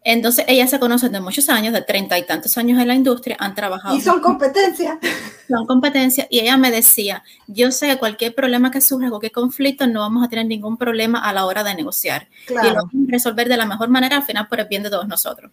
Entonces, 0.05 0.45
ella 0.47 0.69
se 0.69 0.79
conoce 0.79 1.09
de 1.09 1.21
muchos 1.21 1.49
años, 1.49 1.73
de 1.73 1.83
treinta 1.83 2.17
y 2.17 2.25
tantos 2.25 2.57
años 2.59 2.81
en 2.81 2.87
la 2.87 2.95
industria, 2.95 3.37
han 3.41 3.57
trabajado. 3.57 3.97
Y 3.97 4.01
son 4.01 4.21
competencia. 4.21 5.01
Son 5.49 5.67
competencia. 5.67 6.29
Y 6.31 6.39
ella 6.39 6.57
me 6.57 6.71
decía, 6.71 7.25
yo 7.49 7.73
sé 7.73 7.89
que 7.89 7.97
cualquier 7.99 8.37
problema 8.37 8.71
que 8.71 8.81
surja, 8.81 9.09
cualquier 9.09 9.33
conflicto, 9.33 9.89
no 9.89 9.99
vamos 9.99 10.25
a 10.25 10.29
tener 10.29 10.47
ningún 10.47 10.77
problema 10.77 11.19
a 11.29 11.33
la 11.33 11.45
hora 11.45 11.65
de 11.65 11.75
negociar. 11.75 12.29
Y 12.49 12.55
lo 12.55 12.75
vamos 12.75 12.93
a 12.95 13.11
resolver 13.11 13.49
de 13.49 13.57
la 13.57 13.67
mejor 13.67 13.89
manera, 13.89 14.19
al 14.19 14.23
final, 14.23 14.47
por 14.47 14.61
el 14.61 14.69
bien 14.69 14.85
de 14.85 14.91
todos 14.91 15.09
nosotros. 15.09 15.51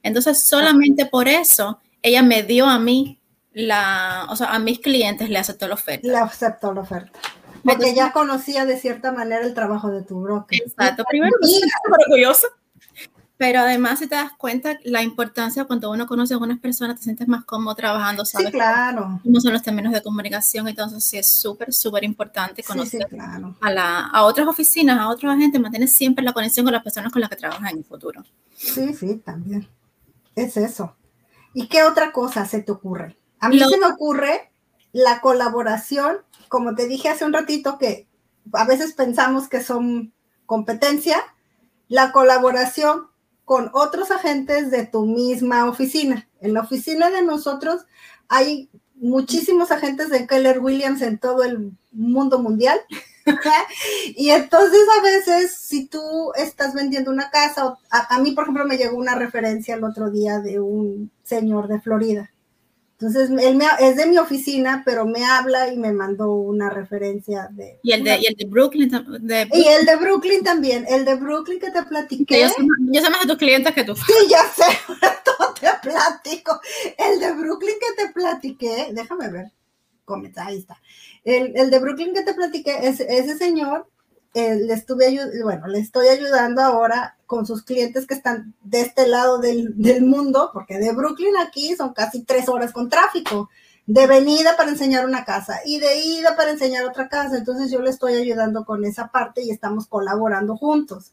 Entonces, 0.00 0.46
solamente 0.46 1.06
por 1.06 1.26
eso, 1.26 1.80
ella 2.02 2.22
me 2.22 2.44
dio 2.44 2.66
a 2.66 2.78
mí 2.78 3.18
la, 3.54 4.26
o 4.28 4.36
sea, 4.36 4.48
a 4.52 4.58
mis 4.58 4.80
clientes 4.80 5.30
le 5.30 5.38
aceptó 5.38 5.68
la 5.68 5.74
oferta. 5.74 6.06
Le 6.06 6.16
aceptó 6.16 6.74
la 6.74 6.82
oferta. 6.82 7.18
Porque 7.62 7.94
ya 7.94 8.12
conocía 8.12 8.66
de 8.66 8.76
cierta 8.76 9.10
manera 9.12 9.44
el 9.46 9.54
trabajo 9.54 9.90
de 9.90 10.02
tu 10.02 10.20
broker. 10.20 10.60
Exacto. 10.60 11.04
Primero, 11.08 11.32
curioso. 12.10 12.46
Pero 13.36 13.60
además, 13.60 13.98
si 13.98 14.06
te 14.06 14.14
das 14.14 14.32
cuenta, 14.36 14.78
la 14.84 15.02
importancia 15.02 15.64
cuando 15.64 15.90
uno 15.90 16.06
conoce 16.06 16.34
a 16.34 16.38
unas 16.38 16.60
personas, 16.60 16.98
te 16.98 17.04
sientes 17.04 17.26
más 17.26 17.44
cómodo 17.44 17.74
trabajando, 17.74 18.24
¿sabes? 18.24 18.48
Sí, 18.48 18.52
claro. 18.52 19.18
Cómo 19.24 19.40
son 19.40 19.52
los 19.52 19.62
términos 19.62 19.92
de 19.92 20.02
comunicación. 20.02 20.68
Entonces, 20.68 21.02
sí 21.02 21.18
es 21.18 21.30
súper, 21.30 21.72
súper 21.72 22.04
importante 22.04 22.62
conocer 22.62 23.08
a, 23.60 23.70
la, 23.70 24.06
a 24.06 24.22
otras 24.24 24.46
oficinas, 24.46 24.98
a 24.98 25.08
otros 25.08 25.32
agentes, 25.32 25.60
mantener 25.60 25.88
siempre 25.88 26.24
la 26.24 26.32
conexión 26.32 26.64
con 26.64 26.72
las 26.72 26.82
personas 26.82 27.12
con 27.12 27.20
las 27.20 27.30
que 27.30 27.36
trabajas 27.36 27.72
en 27.72 27.78
el 27.78 27.84
futuro. 27.84 28.22
Sí, 28.54 28.94
sí, 28.94 29.16
también. 29.24 29.68
Es 30.36 30.56
eso. 30.56 30.94
¿Y 31.54 31.66
qué 31.66 31.82
otra 31.82 32.12
cosa 32.12 32.46
se 32.46 32.62
te 32.62 32.72
ocurre? 32.72 33.16
A 33.44 33.48
mí 33.50 33.58
se 33.58 33.76
me 33.76 33.86
ocurre 33.86 34.50
la 34.92 35.20
colaboración, 35.20 36.16
como 36.48 36.74
te 36.74 36.88
dije 36.88 37.10
hace 37.10 37.26
un 37.26 37.34
ratito, 37.34 37.76
que 37.76 38.08
a 38.54 38.64
veces 38.64 38.94
pensamos 38.94 39.48
que 39.48 39.62
son 39.62 40.14
competencia, 40.46 41.18
la 41.88 42.10
colaboración 42.10 43.08
con 43.44 43.70
otros 43.74 44.10
agentes 44.10 44.70
de 44.70 44.86
tu 44.86 45.04
misma 45.04 45.68
oficina. 45.68 46.26
En 46.40 46.54
la 46.54 46.62
oficina 46.62 47.10
de 47.10 47.20
nosotros 47.20 47.84
hay 48.28 48.70
muchísimos 48.94 49.70
agentes 49.70 50.08
de 50.08 50.26
Keller 50.26 50.60
Williams 50.60 51.02
en 51.02 51.18
todo 51.18 51.42
el 51.42 51.72
mundo 51.92 52.38
mundial. 52.38 52.80
y 54.16 54.30
entonces 54.30 54.80
a 54.98 55.02
veces 55.02 55.54
si 55.54 55.84
tú 55.86 56.32
estás 56.34 56.72
vendiendo 56.72 57.10
una 57.10 57.28
casa, 57.28 57.76
a, 57.90 58.14
a, 58.14 58.18
mí 58.20 58.32
por 58.32 58.44
ejemplo 58.44 58.64
me 58.64 58.78
llegó 58.78 58.96
una 58.96 59.16
referencia 59.16 59.74
el 59.74 59.84
otro 59.84 60.10
día 60.10 60.38
de 60.40 60.60
un 60.60 61.10
señor 61.24 61.68
de 61.68 61.80
Florida 61.82 62.30
entonces, 62.98 63.28
él 63.28 63.56
me, 63.56 63.66
es 63.80 63.96
de 63.96 64.06
mi 64.06 64.18
oficina, 64.18 64.82
pero 64.84 65.04
me 65.04 65.24
habla 65.24 65.72
y 65.72 65.76
me 65.76 65.92
mandó 65.92 66.32
una 66.32 66.70
referencia 66.70 67.48
de... 67.50 67.80
Y 67.82 67.90
el 67.90 68.04
de, 68.04 68.18
y 68.20 68.26
el 68.26 68.36
de, 68.36 68.44
Brooklyn, 68.44 68.88
Y 69.52 69.66
el 69.66 69.84
de 69.84 69.96
Brooklyn 69.96 70.44
también, 70.44 70.86
el 70.88 71.04
de 71.04 71.16
Brooklyn 71.16 71.58
que 71.58 71.72
te 71.72 71.82
platiqué. 71.82 72.40
Yo 72.40 72.48
sé, 72.48 73.10
más 73.10 73.22
de 73.22 73.26
tus 73.26 73.36
clientes 73.36 73.74
que 73.74 73.82
tú. 73.82 73.96
Sí, 73.96 74.12
ya 74.30 74.44
sé, 74.44 74.78
todo 75.24 75.54
te 75.54 75.68
platico. 75.82 76.60
El 76.96 77.18
de 77.18 77.32
Brooklyn 77.32 77.74
que 77.80 78.04
te 78.04 78.12
platiqué, 78.12 78.88
déjame 78.92 79.28
ver, 79.28 79.50
comenta, 80.04 80.46
ahí 80.46 80.58
está. 80.58 80.80
El, 81.24 81.52
el 81.56 81.70
de 81.70 81.78
Brooklyn 81.80 82.14
que 82.14 82.22
te 82.22 82.32
platiqué, 82.32 82.78
es, 82.86 83.00
ese 83.00 83.36
señor 83.36 83.88
eh, 84.34 84.56
le 84.56 84.74
estuve 84.74 85.16
bueno, 85.42 85.68
le 85.68 85.78
estoy 85.78 86.08
ayudando 86.08 86.60
ahora 86.60 87.16
con 87.26 87.46
sus 87.46 87.62
clientes 87.62 88.06
que 88.06 88.14
están 88.14 88.52
de 88.62 88.80
este 88.80 89.06
lado 89.06 89.38
del, 89.38 89.80
del, 89.80 90.04
mundo, 90.04 90.50
porque 90.52 90.78
de 90.78 90.92
Brooklyn 90.92 91.36
aquí 91.36 91.74
son 91.76 91.94
casi 91.94 92.24
tres 92.24 92.48
horas 92.48 92.72
con 92.72 92.88
tráfico, 92.88 93.48
de 93.86 94.06
venida 94.06 94.56
para 94.56 94.70
enseñar 94.70 95.06
una 95.06 95.24
casa 95.24 95.60
y 95.64 95.78
de 95.78 96.00
ida 96.00 96.36
para 96.36 96.50
enseñar 96.50 96.84
otra 96.84 97.08
casa. 97.08 97.38
Entonces 97.38 97.70
yo 97.70 97.80
le 97.80 97.90
estoy 97.90 98.14
ayudando 98.14 98.64
con 98.64 98.84
esa 98.84 99.08
parte 99.08 99.42
y 99.42 99.50
estamos 99.50 99.86
colaborando 99.86 100.56
juntos. 100.56 101.12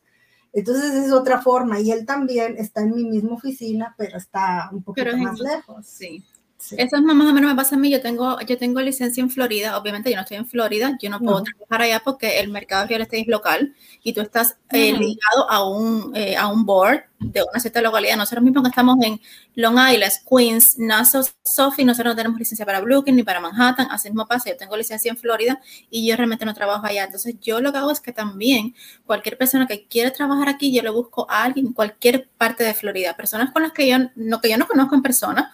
Entonces 0.54 0.92
es 0.94 1.12
otra 1.12 1.42
forma 1.42 1.80
y 1.80 1.92
él 1.92 2.06
también 2.06 2.58
está 2.58 2.82
en 2.82 2.96
mi 2.96 3.04
misma 3.04 3.36
oficina, 3.36 3.94
pero 3.98 4.18
está 4.18 4.70
un 4.72 4.84
poquito 4.84 5.16
más 5.18 5.40
lejos. 5.40 5.86
Sí. 5.86 6.24
Eso 6.72 6.96
es 6.96 7.01
más 7.01 7.27
o 7.27 7.34
menos 7.34 7.50
me 7.50 7.56
pasa 7.56 7.75
a 7.75 7.80
mí. 7.80 7.89
Yo 7.89 8.01
tengo, 8.01 8.39
yo 8.41 8.58
tengo 8.58 8.82
licencia 8.82 9.22
en 9.22 9.30
Florida. 9.30 9.77
Obviamente 9.77 10.10
yo 10.10 10.15
no 10.15 10.22
estoy 10.22 10.38
en 10.38 10.48
Florida. 10.48 10.98
Yo 11.01 11.10
no 11.10 11.20
puedo 11.20 11.44
trabajar 11.44 11.82
allá 11.82 12.01
porque 12.03 12.39
el 12.39 12.50
mercado 12.50 12.88
real 12.88 13.01
estate 13.01 13.22
es 13.22 13.27
local 13.27 13.75
y 14.03 14.13
tú 14.13 14.22
estás 14.22 14.58
eh, 14.72 14.94
ligado 14.94 15.50
a 15.50 15.68
un, 15.68 16.15
eh, 16.15 16.38
a 16.38 16.48
un 16.48 16.65
board 16.65 17.03
de 17.20 17.44
una 17.44 17.60
cierta 17.60 17.82
localidad. 17.82 18.15
Nosotros 18.15 18.44
mismos 18.44 18.63
que 18.63 18.70
estamos 18.70 18.98
en 19.03 19.20
Long 19.56 19.77
Island, 19.77 20.12
Queens, 20.30 20.77
Nassau, 20.77 21.24
Sophie, 21.44 21.86
nosotros 21.86 22.13
no 22.13 22.15
tenemos 22.15 22.39
licencia 22.39 22.65
para 22.65 22.80
Brooklyn 22.80 23.15
ni 23.15 23.24
para 23.24 23.39
Manhattan. 23.39 23.88
Así 23.91 24.10
mismo 24.10 24.27
pasa. 24.27 24.50
Yo 24.50 24.58
tengo 24.58 24.77
licencia 24.77 25.10
en 25.10 25.18
Florida 25.18 25.60
y 25.89 26.08
yo 26.08 26.15
realmente 26.15 26.46
no 26.46 26.53
trabajo 26.53 26.86
allá. 26.86 27.03
Entonces 27.06 27.36
yo 27.41 27.60
lo 27.60 27.72
que 27.72 27.80
hago 27.80 27.91
es 27.91 28.00
que 28.00 28.13
también 28.13 28.75
cualquier 29.06 29.38
persona 29.38 29.68
que 29.68 29.88
quiera 29.88 30.12
trabajar 30.12 30.50
aquí, 30.50 30.74
yo 30.74 30.84
le 30.84 30.89
busco 30.89 31.30
a 31.30 31.44
alguien 31.44 31.68
en 31.68 31.74
cualquier 31.74 32.30
parte 32.38 32.63
de 32.63 32.74
Florida. 32.74 33.15
Personas 33.15 33.51
con 33.51 33.63
las 33.63 33.72
que 33.72 33.88
yo 33.88 33.98
no, 34.15 34.41
que 34.41 34.50
yo 34.50 34.58
no 34.58 34.68
conozco 34.68 34.96
en 34.96 35.01
persona 35.01 35.51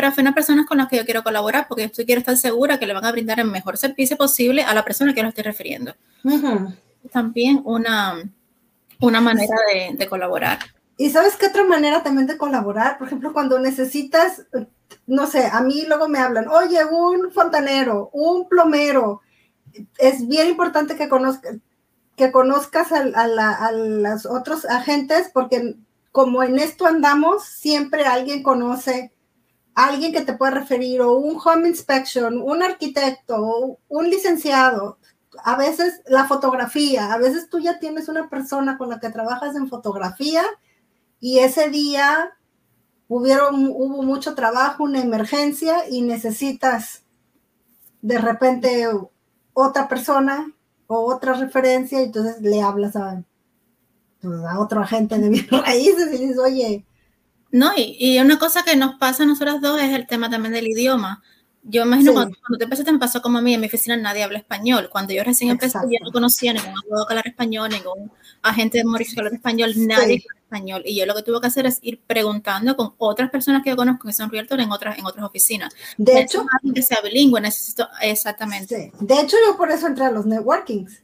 pero 0.00 0.08
a 0.08 0.14
fin 0.14 0.24
de 0.24 0.32
personas 0.32 0.64
con 0.64 0.78
las 0.78 0.88
que 0.88 0.96
yo 0.96 1.04
quiero 1.04 1.22
colaborar 1.22 1.68
porque 1.68 1.92
yo 1.94 2.06
quiero 2.06 2.20
estar 2.20 2.34
segura 2.34 2.78
que 2.78 2.86
le 2.86 2.94
van 2.94 3.04
a 3.04 3.12
brindar 3.12 3.38
el 3.38 3.48
mejor 3.50 3.76
servicio 3.76 4.16
posible 4.16 4.62
a 4.62 4.72
la 4.72 4.82
persona 4.82 5.12
que 5.12 5.22
lo 5.22 5.28
estoy 5.28 5.44
refiriendo. 5.44 5.94
También 7.12 7.60
una, 7.66 8.14
una 8.98 9.20
manera 9.20 9.54
de, 9.70 9.94
de, 9.98 10.08
colaborar. 10.08 10.58
¿Y 10.96 11.10
sabes 11.10 11.36
qué 11.36 11.48
otra 11.48 11.64
manera 11.64 12.02
también 12.02 12.26
de 12.26 12.38
colaborar? 12.38 12.96
Por 12.96 13.08
ejemplo, 13.08 13.34
cuando 13.34 13.58
necesitas, 13.58 14.46
no 15.06 15.26
sé, 15.26 15.44
a 15.52 15.60
mí 15.60 15.84
luego 15.86 16.08
me 16.08 16.18
hablan, 16.18 16.48
oye, 16.48 16.82
un 16.86 17.30
fontanero, 17.30 18.08
un 18.14 18.48
plomero. 18.48 19.20
Es 19.98 20.26
bien 20.26 20.48
importante 20.48 20.96
que 20.96 21.10
conozcas 21.10 21.56
que 22.16 22.32
conozcas 22.32 22.90
a, 22.92 23.04
a, 23.14 23.66
a 23.66 23.72
los 23.72 24.24
otros 24.24 24.64
agentes 24.64 25.30
porque 25.30 25.76
como 26.10 26.42
en 26.42 26.58
esto 26.58 26.86
andamos, 26.86 27.44
siempre 27.44 28.06
alguien 28.06 28.42
conoce 28.42 29.12
alguien 29.74 30.12
que 30.12 30.22
te 30.22 30.34
pueda 30.34 30.52
referir, 30.52 31.00
o 31.00 31.16
un 31.16 31.38
home 31.42 31.68
inspection, 31.68 32.40
un 32.42 32.62
arquitecto, 32.62 33.78
un 33.88 34.10
licenciado, 34.10 34.98
a 35.44 35.56
veces 35.56 36.02
la 36.06 36.26
fotografía, 36.26 37.12
a 37.12 37.18
veces 37.18 37.48
tú 37.48 37.60
ya 37.60 37.78
tienes 37.78 38.08
una 38.08 38.28
persona 38.28 38.76
con 38.76 38.90
la 38.90 39.00
que 39.00 39.10
trabajas 39.10 39.54
en 39.56 39.68
fotografía 39.68 40.42
y 41.20 41.38
ese 41.38 41.70
día 41.70 42.36
hubieron, 43.08 43.66
hubo 43.66 44.02
mucho 44.02 44.34
trabajo, 44.34 44.84
una 44.84 45.00
emergencia 45.00 45.88
y 45.88 46.02
necesitas 46.02 47.04
de 48.02 48.18
repente 48.18 48.88
otra 49.52 49.88
persona 49.88 50.52
o 50.86 51.12
otra 51.14 51.34
referencia 51.34 52.00
y 52.00 52.04
entonces 52.04 52.40
le 52.40 52.62
hablas 52.62 52.96
a, 52.96 53.22
pues, 54.20 54.40
a 54.40 54.58
otro 54.58 54.80
agente 54.80 55.18
de 55.18 55.30
mis 55.30 55.48
raíces 55.50 56.12
y 56.14 56.18
dices, 56.18 56.38
oye, 56.38 56.84
no, 57.52 57.72
y, 57.76 58.18
una 58.18 58.38
cosa 58.38 58.62
que 58.62 58.76
nos 58.76 58.96
pasa 58.96 59.24
a 59.24 59.26
nosotras 59.26 59.60
dos 59.60 59.80
es 59.80 59.92
el 59.92 60.06
tema 60.06 60.30
también 60.30 60.54
del 60.54 60.68
idioma. 60.68 61.22
Yo 61.62 61.82
imagino 61.82 62.14
cuando, 62.14 62.36
te 62.58 62.64
empezaste, 62.64 62.90
me 62.90 62.98
pasó 62.98 63.20
como 63.20 63.38
a 63.38 63.42
mí, 63.42 63.52
en 63.52 63.60
mi 63.60 63.66
oficina 63.66 63.96
nadie 63.96 64.22
habla 64.22 64.38
español. 64.38 64.88
Cuando 64.90 65.12
yo 65.12 65.22
recién 65.22 65.50
empecé, 65.50 65.78
yo 65.90 65.98
no 66.02 66.10
conocía 66.10 66.54
ningún 66.54 66.70
abogado 66.70 67.06
que 67.06 67.12
hablara 67.12 67.28
español, 67.28 67.70
ningún 67.70 68.10
agente 68.40 68.78
de 68.78 68.84
Mauricio 68.84 69.14
que 69.14 69.20
hablara 69.20 69.36
español, 69.36 69.72
nadie 69.76 70.24
habla 70.26 70.40
español. 70.42 70.82
Y 70.86 70.96
yo 70.96 71.04
lo 71.04 71.14
que 71.14 71.22
tuve 71.22 71.40
que 71.40 71.48
hacer 71.48 71.66
es 71.66 71.78
ir 71.82 72.00
preguntando 72.06 72.76
con 72.76 72.94
otras 72.96 73.30
personas 73.30 73.62
que 73.62 73.70
yo 73.70 73.76
conozco 73.76 74.06
que 74.06 74.14
son 74.14 74.30
realtors 74.30 74.62
en 74.62 74.72
otras, 74.72 74.98
en 74.98 75.04
otras 75.04 75.24
oficinas. 75.26 75.74
De 75.98 76.20
hecho, 76.20 76.46
que 76.74 76.82
sea 76.82 77.02
bilingüe, 77.02 77.40
necesito, 77.42 77.86
exactamente. 78.00 78.92
De 78.98 79.20
hecho, 79.20 79.36
yo 79.46 79.56
por 79.58 79.70
eso 79.70 79.86
entré 79.86 80.06
a 80.06 80.10
los 80.10 80.24
networkings 80.24 81.02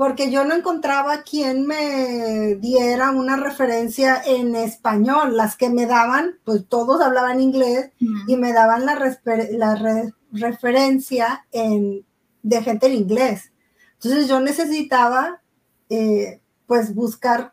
porque 0.00 0.30
yo 0.30 0.46
no 0.46 0.54
encontraba 0.54 1.24
quien 1.24 1.66
me 1.66 2.54
diera 2.54 3.10
una 3.10 3.36
referencia 3.36 4.18
en 4.24 4.56
español. 4.56 5.36
Las 5.36 5.56
que 5.56 5.68
me 5.68 5.84
daban, 5.84 6.38
pues 6.44 6.66
todos 6.66 7.02
hablaban 7.02 7.38
inglés 7.38 7.90
y 8.26 8.38
me 8.38 8.54
daban 8.54 8.86
la, 8.86 8.94
la 9.50 10.14
referencia 10.32 11.44
en, 11.52 12.06
de 12.42 12.62
gente 12.62 12.86
en 12.86 12.94
inglés. 12.94 13.52
Entonces 13.96 14.26
yo 14.26 14.40
necesitaba, 14.40 15.42
eh, 15.90 16.40
pues, 16.66 16.94
buscar 16.94 17.52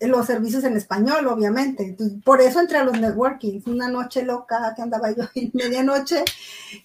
los 0.00 0.26
servicios 0.26 0.64
en 0.64 0.76
español, 0.76 1.28
obviamente. 1.28 1.96
por 2.24 2.40
eso 2.40 2.58
entré 2.58 2.78
a 2.78 2.84
los 2.84 2.98
networking. 2.98 3.60
Una 3.66 3.86
noche 3.86 4.24
loca 4.24 4.72
que 4.74 4.82
andaba 4.82 5.12
yo 5.12 5.22
en 5.36 5.52
medianoche 5.54 6.24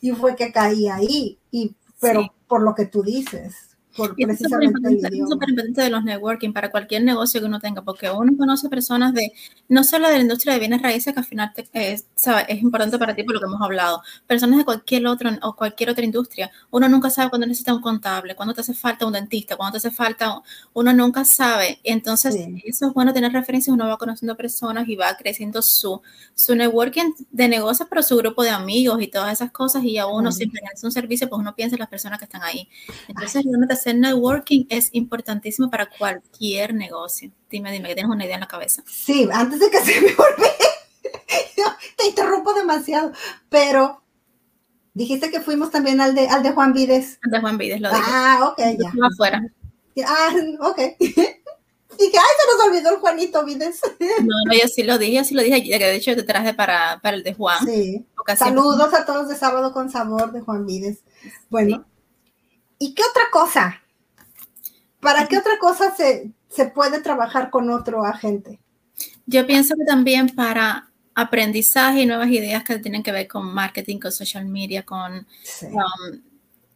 y 0.01 0.11
fue 0.11 0.35
que 0.35 0.51
caí 0.51 0.87
ahí. 0.87 1.39
Y, 1.49 1.75
pero 1.99 2.31
por 2.47 2.61
lo 2.61 2.75
que 2.75 2.85
tú 2.85 3.01
dices, 3.01 3.74
es 3.97 4.39
súper 4.39 4.63
importante, 4.63 5.81
de 5.81 5.89
los 5.89 6.03
networking 6.03 6.51
para 6.51 6.69
cualquier 6.69 7.03
negocio 7.03 7.39
que 7.39 7.47
uno 7.47 7.59
tenga, 7.59 7.81
porque 7.81 8.09
uno 8.09 8.33
conoce 8.37 8.67
personas 8.67 9.13
de, 9.13 9.31
no 9.69 9.83
solo 9.83 10.07
de 10.09 10.15
la 10.15 10.21
industria 10.21 10.53
de 10.53 10.59
bienes 10.59 10.81
raíces, 10.81 11.13
que 11.13 11.19
al 11.19 11.25
final 11.25 11.53
es, 11.73 12.05
es, 12.47 12.61
importante 12.61 12.97
para 12.97 13.15
ti 13.15 13.23
por 13.23 13.35
lo 13.35 13.39
que 13.39 13.45
hemos 13.45 13.61
hablado, 13.61 14.01
personas 14.27 14.57
de 14.59 14.65
cualquier 14.65 15.07
otro 15.07 15.29
o 15.41 15.55
cualquier 15.55 15.89
otra 15.89 16.03
industria. 16.03 16.51
Uno 16.71 16.89
nunca 16.89 17.09
sabe 17.09 17.29
cuándo 17.29 17.47
necesita 17.47 17.73
un 17.73 17.81
contable, 17.81 18.35
cuándo 18.35 18.53
te 18.53 18.61
hace 18.61 18.73
falta 18.73 19.05
un 19.05 19.13
dentista, 19.13 19.55
cuándo 19.55 19.79
te 19.79 19.87
hace 19.87 19.95
falta, 19.95 20.41
uno 20.73 20.93
nunca 20.93 21.23
sabe. 21.23 21.79
Entonces, 21.83 22.35
eso 22.65 22.87
es 22.87 22.93
bueno 22.93 23.13
tener 23.13 23.31
referencias, 23.31 23.73
uno 23.73 23.87
va 23.87 23.97
conociendo 23.97 24.35
personas 24.35 24.87
y 24.89 24.95
va 24.95 25.15
creciendo 25.15 25.61
su, 25.61 26.01
su 26.33 26.55
networking 26.55 27.13
de 27.31 27.47
negocios, 27.47 27.87
pero 27.89 28.03
su 28.03 28.17
grupo 28.17 28.43
de 28.43 28.49
amigos 28.49 29.01
y 29.01 29.07
todas 29.07 29.31
esas 29.31 29.51
cosas, 29.51 29.83
y 29.83 29.97
a 29.97 30.07
uno 30.07 30.31
siempre 30.31 30.61
hace 30.73 30.85
un 30.85 30.91
servicio, 30.91 31.29
pues 31.29 31.39
uno 31.39 31.55
piensa 31.55 31.75
en 31.75 31.79
las 31.79 31.89
personas 31.89 32.19
que 32.19 32.25
están 32.25 32.43
ahí. 32.43 32.67
Entonces, 33.07 33.43
realmente 33.43 33.75
hacer 33.85 33.99
networking 33.99 34.65
es 34.69 34.89
importantísimo 34.93 35.69
para 35.69 35.87
cualquier 35.87 36.73
negocio. 36.73 37.31
Dime, 37.49 37.71
dime, 37.71 37.89
que 37.89 37.95
tienes 37.95 38.11
una 38.11 38.25
idea 38.25 38.35
en 38.35 38.41
la 38.41 38.47
cabeza. 38.47 38.83
Sí, 38.87 39.27
antes 39.31 39.59
de 39.59 39.69
que 39.69 39.79
se 39.81 40.01
me 40.01 40.07
olvide, 40.07 41.65
te 41.95 42.07
interrumpo 42.07 42.53
demasiado, 42.53 43.11
pero 43.49 44.01
dijiste 44.93 45.29
que 45.29 45.41
fuimos 45.41 45.69
también 45.69 46.01
al 46.01 46.15
de, 46.15 46.27
al 46.27 46.41
de 46.41 46.51
Juan 46.51 46.73
Vides. 46.73 47.19
Al 47.23 47.31
de 47.31 47.41
Juan 47.41 47.57
Vides, 47.57 47.81
lo 47.81 47.89
dije. 47.89 48.01
Ah, 48.05 48.51
ok, 48.51 48.59
ya. 48.79 48.91
Afuera. 49.05 49.41
Ah, 50.05 50.33
ok. 50.61 50.79
Dije, 51.97 52.17
ay, 52.17 52.33
se 52.37 52.57
nos 52.57 52.67
olvidó 52.67 52.89
el 52.89 52.99
Juanito 52.99 53.45
Vides. 53.45 53.79
No, 54.19 54.35
no, 54.47 54.53
yo 54.53 54.67
sí 54.67 54.83
lo 54.83 54.97
dije, 54.97 55.23
sí 55.23 55.33
lo 55.33 55.41
dije, 55.41 55.61
de 55.61 55.95
hecho 55.95 56.13
te 56.13 56.23
traje 56.23 56.53
para, 56.53 56.99
para 57.01 57.15
el 57.15 57.23
de 57.23 57.33
Juan. 57.33 57.65
Sí. 57.65 58.05
Saludos 58.35 58.93
a 58.93 59.05
todos 59.05 59.29
de 59.29 59.35
Sábado 59.35 59.71
con 59.71 59.89
Sabor 59.89 60.33
de 60.33 60.41
Juan 60.41 60.65
Vides. 60.65 60.99
Bueno, 61.49 61.85
¿Y 62.79 62.93
qué 62.93 63.03
otra 63.09 63.23
cosa? 63.31 63.81
¿Para 64.99 65.27
qué 65.27 65.37
otra 65.37 65.57
cosa 65.59 65.93
se, 65.95 66.33
puede 66.73 67.01
trabajar 67.01 67.49
con 67.49 67.69
otro 67.69 68.03
agente? 68.03 68.59
Yo 69.25 69.45
pienso 69.45 69.75
que 69.75 69.85
también 69.85 70.29
para 70.29 70.89
aprendizaje 71.13 72.01
y 72.01 72.05
nuevas 72.05 72.29
ideas 72.29 72.63
que 72.63 72.79
tienen 72.79 73.03
que 73.03 73.11
ver 73.11 73.27
con 73.27 73.53
marketing, 73.53 73.99
con 73.99 74.11
social 74.11 74.45
media, 74.45 74.83
con 74.83 75.27
um, 75.61 76.21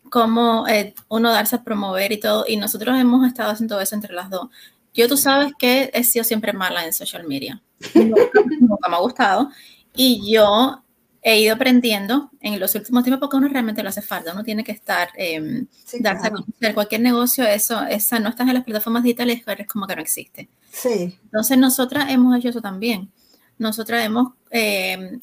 cómo 0.09 0.67
eh, 0.67 0.93
uno 1.09 1.31
darse 1.31 1.57
a 1.57 1.63
promover 1.63 2.11
y 2.11 2.19
todo. 2.19 2.45
Y 2.47 2.57
nosotros 2.57 2.97
hemos 2.99 3.27
estado 3.27 3.51
haciendo 3.51 3.79
eso 3.79 3.95
entre 3.95 4.13
las 4.13 4.29
dos. 4.29 4.49
Yo 4.93 5.07
tú 5.07 5.17
sabes 5.17 5.53
que 5.57 5.89
he 5.93 6.03
sido 6.03 6.23
siempre 6.23 6.53
mala 6.53 6.85
en 6.85 6.93
social 6.93 7.27
media. 7.27 7.61
nunca 7.95 8.89
me 8.89 8.95
ha 8.95 8.99
gustado. 8.99 9.49
Y 9.95 10.31
yo 10.31 10.83
he 11.21 11.39
ido 11.41 11.53
aprendiendo 11.53 12.31
en 12.39 12.59
los 12.59 12.73
últimos 12.75 13.03
tiempos 13.03 13.19
porque 13.19 13.37
uno 13.37 13.47
realmente 13.47 13.83
lo 13.83 13.89
hace 13.89 14.01
falta, 14.01 14.33
uno 14.33 14.43
tiene 14.43 14.63
que 14.63 14.71
estar, 14.71 15.09
eh, 15.17 15.65
darse 15.99 16.27
a 16.27 16.31
conocer 16.31 16.73
cualquier 16.73 17.01
negocio, 17.01 17.43
eso, 17.45 17.81
esa 17.83 18.19
no 18.19 18.29
estás 18.29 18.47
en 18.47 18.53
las 18.53 18.63
plataformas 18.63 19.03
digitales, 19.03 19.43
es 19.45 19.67
como 19.67 19.85
que 19.85 19.95
no 19.95 20.01
existe. 20.01 20.49
Sí. 20.71 21.17
Entonces 21.25 21.57
nosotras 21.57 22.09
hemos 22.09 22.37
hecho 22.37 22.49
eso 22.49 22.61
también. 22.61 23.11
Nosotras 23.57 24.05
hemos, 24.05 24.33
em, 24.49 25.19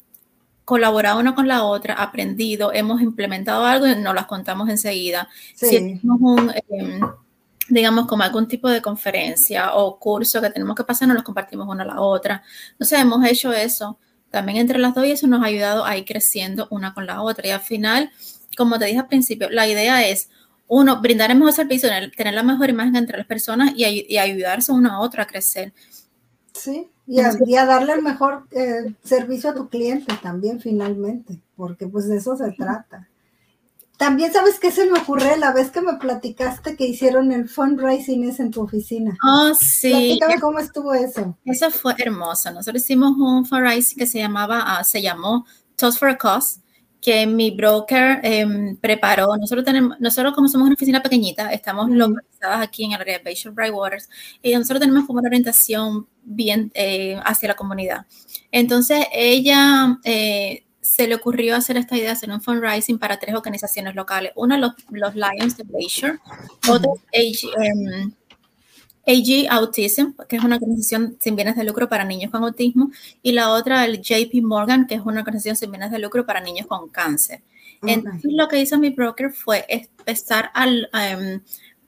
colaborado 0.63 1.19
una 1.19 1.33
con 1.33 1.47
la 1.47 1.63
otra, 1.63 1.95
aprendido, 1.95 2.73
hemos 2.73 3.01
implementado 3.01 3.65
algo 3.65 3.87
y 3.87 3.95
nos 3.95 4.13
las 4.13 4.25
contamos 4.27 4.69
enseguida. 4.69 5.27
Si 5.55 5.69
tenemos 5.69 6.19
un, 6.21 6.51
em, 6.69 6.99
digamos, 7.69 8.05
como 8.05 8.23
algún 8.23 8.47
tipo 8.47 8.69
de 8.69 8.81
conferencia 8.81 9.73
o 9.75 9.97
curso 9.97 10.41
que 10.41 10.49
tenemos 10.49 10.75
que 10.75 10.83
pasar, 10.83 11.07
nos 11.07 11.15
los 11.15 11.23
compartimos 11.23 11.67
una 11.67 11.83
a 11.83 11.87
la 11.87 12.01
otra. 12.01 12.43
Entonces, 12.71 12.99
hemos 12.99 13.25
hecho 13.25 13.51
eso 13.53 13.97
también 14.29 14.57
entre 14.57 14.79
las 14.79 14.93
dos 14.93 15.05
y 15.05 15.11
eso 15.11 15.27
nos 15.27 15.41
ha 15.41 15.45
ayudado 15.45 15.85
a 15.85 15.97
ir 15.97 16.05
creciendo 16.05 16.67
una 16.69 16.93
con 16.93 17.05
la 17.05 17.21
otra. 17.21 17.47
Y 17.47 17.51
al 17.51 17.61
final, 17.61 18.11
como 18.57 18.77
te 18.77 18.85
dije 18.85 18.99
al 18.99 19.07
principio, 19.07 19.49
la 19.49 19.67
idea 19.67 20.07
es, 20.07 20.29
uno, 20.67 21.01
brindar 21.01 21.31
el 21.31 21.37
mejor 21.37 21.53
servicio, 21.53 21.89
tener 22.15 22.33
la 22.33 22.43
mejor 22.43 22.69
imagen 22.69 22.95
entre 22.97 23.17
las 23.17 23.27
personas 23.27 23.73
y, 23.75 24.17
ayudarse 24.17 24.71
uno 24.71 24.91
a 24.91 24.99
otro 24.99 25.21
a 25.21 25.25
crecer. 25.25 25.73
Sí, 26.53 26.89
y 27.05 27.19
a, 27.21 27.65
darle 27.65 27.93
el 27.93 28.01
mejor 28.01 28.47
eh, 28.51 28.93
servicio 29.03 29.51
a 29.51 29.53
tu 29.53 29.69
cliente 29.69 30.13
también 30.21 30.59
finalmente, 30.59 31.39
porque 31.55 31.87
pues 31.87 32.09
de 32.09 32.17
eso 32.17 32.35
se 32.35 32.51
trata. 32.51 33.07
También 33.97 34.31
sabes 34.31 34.59
qué 34.59 34.71
se 34.71 34.85
me 34.85 34.99
ocurre 34.99 35.37
la 35.37 35.51
vez 35.51 35.71
que 35.71 35.81
me 35.81 35.93
platicaste 35.95 36.75
que 36.75 36.85
hicieron 36.85 37.31
el 37.31 37.49
fundraising 37.49 38.31
en 38.37 38.51
tu 38.51 38.61
oficina. 38.61 39.17
Oh, 39.27 39.53
sí. 39.55 39.89
Platícame 39.91 40.39
cómo 40.39 40.59
estuvo 40.59 40.93
eso. 40.93 41.35
Eso 41.43 41.71
fue 41.71 41.95
hermoso. 41.97 42.51
Nosotros 42.51 42.83
hicimos 42.83 43.17
un 43.17 43.45
fundraising 43.45 43.97
que 43.97 44.05
se 44.05 44.19
llamaba, 44.19 44.63
ah, 44.65 44.83
se 44.83 45.01
llamó 45.01 45.45
Toast 45.75 45.97
for 45.97 46.09
a 46.09 46.17
Cause 46.17 46.59
que 47.01 47.25
mi 47.25 47.51
broker 47.51 48.19
em, 48.23 48.75
preparó. 48.77 49.35
Nosotros 49.37 49.63
tenemos, 49.63 49.99
nosotros 49.99 50.33
como 50.33 50.47
somos 50.47 50.65
una 50.67 50.75
oficina 50.75 51.01
pequeñita, 51.01 51.51
estamos 51.53 51.89
localizadas 51.89 52.61
aquí 52.61 52.83
en 52.83 52.91
el 52.91 53.01
área 53.01 53.17
de 53.17 53.23
Bayshore 53.23 53.55
Brightwaters 53.55 54.09
y 54.41 54.53
nosotros 54.53 54.81
tenemos 54.81 55.05
como 55.05 55.19
una 55.19 55.29
orientación 55.29 56.07
bien 56.23 56.71
eh, 56.73 57.19
hacia 57.23 57.49
la 57.49 57.55
comunidad. 57.55 58.05
Entonces 58.51 59.05
ella 59.11 59.99
eh, 60.03 60.66
se 60.97 61.07
le 61.07 61.13
ocurrió 61.13 61.55
hacer 61.55 61.77
esta 61.77 61.95
idea, 61.95 62.13
hacer 62.13 62.31
un 62.31 62.41
fundraising 62.41 62.97
para 62.97 63.19
tres 63.19 63.35
organizaciones 63.35 63.93
locales. 63.93 64.31
Una, 64.35 64.57
los, 64.57 64.71
los 64.89 65.13
Lions 65.13 65.55
de 65.55 65.63
Bayshore, 65.63 66.17
otra, 66.67 66.91
AG 69.05 69.47
Autism, 69.51 70.13
que 70.27 70.37
es 70.37 70.43
una 70.43 70.55
organización 70.55 71.15
sin 71.19 71.35
bienes 71.35 71.55
de 71.55 71.63
lucro 71.65 71.87
para 71.87 72.03
niños 72.03 72.31
con 72.31 72.43
autismo, 72.43 72.89
y 73.21 73.33
la 73.33 73.51
otra, 73.51 73.85
el 73.85 74.01
JP 74.01 74.41
Morgan, 74.41 74.87
que 74.87 74.95
es 74.95 75.01
una 75.05 75.19
organización 75.19 75.55
sin 75.55 75.69
bienes 75.69 75.91
de 75.91 75.99
lucro 75.99 76.25
para 76.25 76.41
niños 76.41 76.65
con 76.65 76.89
cáncer. 76.89 77.43
Entonces, 77.83 78.31
lo 78.33 78.47
que 78.47 78.59
hizo 78.59 78.79
mi 78.79 78.89
broker 78.89 79.31
fue 79.31 79.67
empezar 79.69 80.49
al, 80.55 80.89
em, 80.93 81.41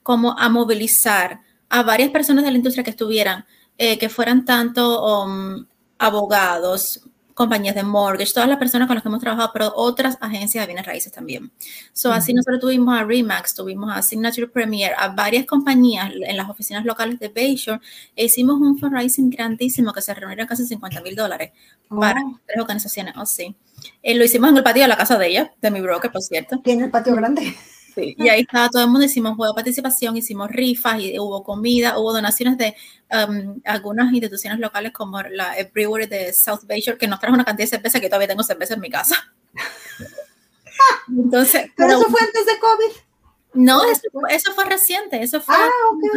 como 0.04 0.38
a 0.38 0.48
movilizar 0.48 1.40
a 1.68 1.82
varias 1.82 2.10
personas 2.10 2.44
de 2.44 2.52
la 2.52 2.58
industria 2.58 2.84
que 2.84 2.90
estuvieran, 2.90 3.44
eh, 3.76 3.98
que 3.98 4.08
fueran 4.08 4.44
tanto 4.44 5.24
um, 5.24 5.66
abogados, 5.98 7.02
compañías 7.40 7.74
de 7.74 7.82
mortgage, 7.82 8.34
todas 8.34 8.50
las 8.50 8.58
personas 8.58 8.86
con 8.86 8.96
las 8.96 9.02
que 9.02 9.08
hemos 9.08 9.22
trabajado, 9.22 9.50
pero 9.54 9.72
otras 9.74 10.18
agencias 10.20 10.62
de 10.62 10.66
bienes 10.66 10.84
raíces 10.84 11.10
también. 11.10 11.50
So, 11.94 12.12
así 12.12 12.34
nosotros 12.34 12.60
tuvimos 12.60 12.94
a 12.94 13.02
Remax, 13.02 13.54
tuvimos 13.54 13.90
a 13.96 14.02
Signature 14.02 14.46
Premier, 14.46 14.92
a 14.98 15.08
varias 15.08 15.46
compañías 15.46 16.12
en 16.14 16.36
las 16.36 16.50
oficinas 16.50 16.84
locales 16.84 17.18
de 17.18 17.28
Bayshore, 17.28 17.80
e 18.14 18.26
hicimos 18.26 18.60
un 18.60 18.78
fundraising 18.78 19.30
grandísimo 19.30 19.94
que 19.94 20.02
se 20.02 20.12
reunieron 20.12 20.46
casi 20.46 20.66
50 20.66 21.00
mil 21.00 21.16
dólares 21.16 21.52
para 21.88 22.20
tres 22.44 22.60
organizaciones. 22.60 23.14
Oh, 23.16 23.24
sí. 23.24 23.56
Eh, 24.02 24.14
lo 24.14 24.22
hicimos 24.22 24.50
en 24.50 24.58
el 24.58 24.62
patio 24.62 24.82
de 24.82 24.88
la 24.88 24.98
casa 24.98 25.16
de 25.16 25.28
ella, 25.28 25.54
de 25.62 25.70
mi 25.70 25.80
broker, 25.80 26.12
por 26.12 26.20
cierto. 26.20 26.58
Tiene 26.62 26.84
el 26.84 26.90
patio 26.90 27.14
grande. 27.14 27.56
Y 27.96 28.28
ahí 28.28 28.42
estaba 28.42 28.68
todo 28.68 28.82
el 28.82 28.88
mundo, 28.88 29.06
hicimos 29.06 29.36
juego 29.36 29.52
de 29.52 29.56
participación, 29.56 30.16
hicimos 30.16 30.48
rifas, 30.50 31.00
y 31.00 31.18
hubo 31.18 31.42
comida, 31.42 31.98
hubo 31.98 32.12
donaciones 32.12 32.58
de 32.58 32.74
um, 33.10 33.60
algunas 33.64 34.12
instituciones 34.12 34.58
locales 34.58 34.92
como 34.92 35.20
la 35.22 35.54
Brewery 35.72 36.06
de 36.06 36.32
South 36.32 36.60
Bayshore, 36.66 36.98
que 36.98 37.06
nos 37.06 37.20
trajo 37.20 37.34
una 37.34 37.44
cantidad 37.44 37.66
de 37.66 37.76
cerveza 37.76 38.00
que 38.00 38.08
todavía 38.08 38.28
tengo 38.28 38.42
cerveza 38.42 38.74
en 38.74 38.80
mi 38.80 38.90
casa. 38.90 39.16
Entonces, 41.08 41.70
¿Pero 41.76 41.90
eso 41.90 42.08
fue 42.08 42.20
antes 42.20 42.46
de 42.46 42.58
COVID? 42.58 43.10
No, 43.52 43.80
eso, 44.28 44.52
fue 44.54 44.64
reciente, 44.64 45.20
eso 45.22 45.40
fue 45.40 45.54
ah, 45.56 45.68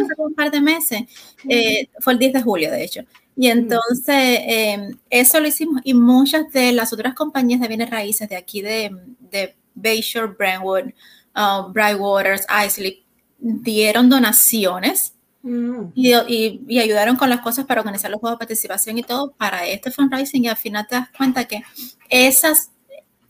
hace 0.02 0.22
un 0.22 0.34
par 0.34 0.52
de 0.52 0.60
meses, 0.60 1.02
eh, 1.48 1.88
fue 1.98 2.12
el 2.12 2.18
10 2.20 2.32
de 2.32 2.42
julio, 2.42 2.70
de 2.70 2.84
hecho. 2.84 3.02
Y 3.36 3.48
entonces, 3.48 4.38
em, 4.42 4.96
eso 5.10 5.40
lo 5.40 5.48
hicimos 5.48 5.80
y 5.84 5.94
muchas 5.94 6.52
de 6.52 6.72
las 6.72 6.92
otras 6.92 7.14
compañías 7.14 7.60
de 7.60 7.66
bienes 7.66 7.90
raíces 7.90 8.28
de 8.28 8.36
aquí 8.36 8.62
de, 8.62 8.92
de 9.18 9.56
Bayshore, 9.74 10.34
Brentwood, 10.38 10.92
uh, 11.36 11.72
Brightwaters, 11.72 12.46
Isley, 12.66 13.04
dieron 13.38 14.08
donaciones 14.08 15.14
mm. 15.42 15.92
y, 15.94 16.78
ayudaron 16.78 17.16
con 17.16 17.28
las 17.28 17.40
cosas 17.40 17.66
para 17.66 17.80
organizar 17.80 18.10
los 18.10 18.20
juegos 18.20 18.38
de 18.38 18.46
participación 18.46 18.98
y 18.98 19.02
todo 19.02 19.32
para 19.32 19.66
este 19.66 19.90
fundraising 19.90 20.44
y 20.44 20.48
al 20.48 20.56
final 20.56 20.86
te 20.88 20.94
das 20.96 21.08
cuenta 21.16 21.44
que 21.44 21.62
esas 22.08 22.70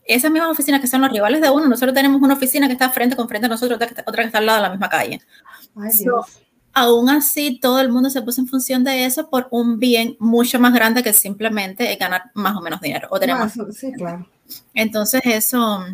esas 0.07 0.31
mismas 0.31 0.51
oficinas 0.51 0.81
que 0.81 0.87
son 0.87 1.01
los 1.01 1.11
rivales 1.11 1.41
de 1.41 1.49
uno, 1.51 1.67
nosotros 1.67 1.95
tenemos 1.95 2.21
una 2.21 2.35
oficina 2.35 2.67
que 2.67 2.75
está 2.75 2.91
frente 2.91 3.17
con 3.17 3.27
frente 3.27 3.47
a 3.47 3.49
nosotros, 3.49 3.77
otra 3.77 3.87
que 3.87 3.95
está, 3.95 4.05
otra 4.07 4.23
que 4.23 4.27
está 4.27 4.39
al 4.39 4.47
lado 4.47 4.59
de 4.59 4.63
la 4.63 4.71
misma 4.71 4.89
calle. 4.89 5.21
aún 6.75 7.09
así, 7.09 7.59
todo 7.59 7.81
el 7.81 7.91
mundo 7.91 8.11
se 8.11 8.21
puso 8.21 8.43
en 8.43 8.49
función 8.49 8.85
de 8.85 9.07
eso 9.07 9.31
por 9.31 9.49
un 9.51 9.79
bien 9.79 10.17
mucho 10.19 10.61
más 10.61 10.75
grande 10.75 11.03
que 11.03 11.15
simplemente 11.15 11.95
ganar 11.97 12.31
más 12.35 12.55
o 12.55 12.61
menos 12.61 12.81
dinero. 12.81 13.09
O 13.11 13.19
tenemos 13.19 13.53
sí, 13.73 13.93
claro. 13.93 14.29
Entonces, 14.75 15.23
eso, 15.25 15.85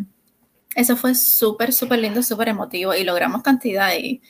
eso 0.75 0.97
fue 0.97 1.15
súper, 1.15 1.73
súper 1.73 1.99
lindo, 1.99 2.23
súper 2.23 2.49
emotivo 2.49 2.95
y 2.95 3.05
logramos 3.05 3.43
cantidad 3.43 3.93
y 3.95 4.23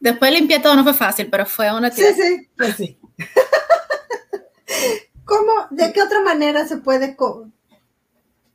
después 0.00 0.32
limpié 0.32 0.60
todo, 0.60 0.76
no 0.76 0.82
fue 0.82 0.94
fácil, 0.94 1.28
pero 1.30 1.46
fue 1.46 1.72
una 1.72 1.90
Sí, 1.90 2.02
sí, 2.14 2.48
pues 2.56 2.76
sí. 2.76 2.98
¿Cómo, 5.24 5.52
de 5.70 5.92
qué 5.92 6.02
otra 6.02 6.22
manera 6.22 6.66
se 6.66 6.78
puede 6.78 7.16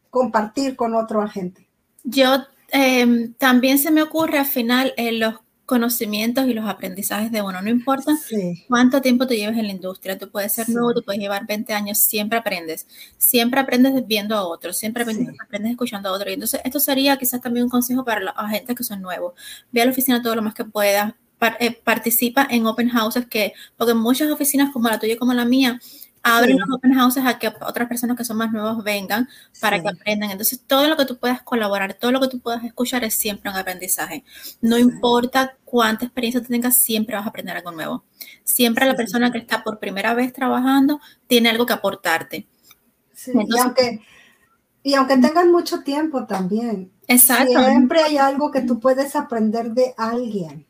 compartir 0.10 0.75
con 0.75 0.95
otro 0.95 1.21
agente? 1.21 1.67
Yo 2.04 2.43
em, 2.69 3.34
también 3.34 3.80
se 3.80 3.91
me 3.91 4.04
ocurre 4.04 4.39
al 4.39 4.45
final 4.45 4.93
en 4.97 5.19
los 5.19 5.36
conocimientos 5.70 6.48
y 6.48 6.56
los 6.56 6.68
aprendizajes 6.68 7.32
de 7.32 7.44
uno. 7.44 7.62
No 7.62 7.70
importa 7.70 8.18
cuánto 8.68 9.02
tiempo 9.02 9.28
te 9.28 9.38
lleves 9.38 9.56
en 9.56 9.68
la 9.68 9.72
industria, 9.72 10.18
tú 10.18 10.28
puedes 10.32 10.52
ser 10.52 10.68
nuevo, 10.68 10.96
tú 10.96 11.04
puedes 11.04 11.22
llevar 11.22 11.46
20 11.46 11.72
años, 11.74 12.00
siempre 12.00 12.40
aprendes. 12.40 12.88
Siempre 13.20 13.60
aprendes 13.60 13.94
viendo 14.08 14.36
a 14.36 14.48
otros, 14.48 14.78
siempre 14.78 15.04
aprendes, 15.04 15.72
escuchando 15.72 16.10
a 16.10 16.14
otros. 16.14 16.32
Y 16.32 16.34
entonces, 16.34 16.62
esto 16.66 16.80
sería 16.80 17.18
quizás 17.18 17.40
también 17.40 17.66
un 17.66 17.70
consejo 17.70 18.04
para 18.04 18.20
los 18.20 18.34
agentes 18.36 18.76
que 18.76 18.84
son 18.84 19.00
nuevos. 19.00 19.34
Ve 19.72 19.84
a 19.84 19.86
la 19.86 19.92
oficina 19.92 20.24
todo 20.24 20.36
lo 20.36 20.42
más 20.42 20.56
que 20.56 20.66
puedas. 20.66 21.14
Eh, 21.60 21.72
participa 21.84 22.48
en 22.50 22.66
open 22.66 22.90
houses 22.90 23.28
que, 23.28 23.54
porque 23.78 23.94
muchas 23.94 24.32
oficinas 24.32 24.74
como 24.74 24.90
la 24.90 24.98
tuya 24.98 25.14
y 25.14 25.18
como 25.18 25.36
la 25.36 25.46
mía, 25.46 25.80
abren 26.38 26.60
los 26.60 26.70
open 26.70 26.94
houses 26.94 27.26
a 27.26 27.38
que 27.39 27.48
otras 27.48 27.88
personas 27.88 28.18
que 28.18 28.24
son 28.24 28.38
más 28.38 28.52
nuevos 28.52 28.84
vengan 28.84 29.28
para 29.60 29.82
que 29.82 29.89
aprendan. 29.89 30.32
Entonces, 30.32 30.62
todo 30.65 30.88
lo 30.88 30.98
que 30.98 31.06
tú 31.06 31.18
puedas 31.18 31.42
colaborar, 31.42 31.94
todo 31.94 32.12
lo 32.12 32.20
que 32.20 32.28
tú 32.28 32.39
puedas 32.39 32.63
escuchar 32.63 33.04
es 33.04 33.13
siempre 33.13 33.50
un 33.50 33.58
aprendizaje. 33.58 34.24
No 34.62 34.78
importa 34.78 35.58
cuánta 35.65 36.06
experiencia 36.06 36.42
tengas, 36.42 36.78
siempre 36.78 37.15
vas 37.15 37.26
a 37.26 37.30
aprender 37.30 37.58
algo 37.58 37.72
nuevo. 37.72 38.04
Siempre 38.44 38.86
la 38.86 38.96
persona 38.96 39.32
que 39.32 39.39
está 39.39 39.63
por 39.63 39.80
primera 39.80 40.13
vez 40.13 40.34
trabajando 40.34 41.00
tiene 41.28 41.50
algo 41.50 41.65
que 41.65 41.74
aportarte. 41.74 42.48
y, 43.28 43.60
aunque, 43.60 44.02
y 44.84 44.94
aunque 44.94 45.18
tengan 45.18 45.52
mucho 45.52 45.82
tiempo 45.84 46.26
también, 46.26 46.92
siempre 47.08 48.02
hay 48.02 48.18
algo 48.18 48.52
que 48.52 48.62
tú 48.62 48.80
puedes 48.80 49.15
aprender 49.15 49.72
de 49.72 49.94
alguien. 49.98 50.69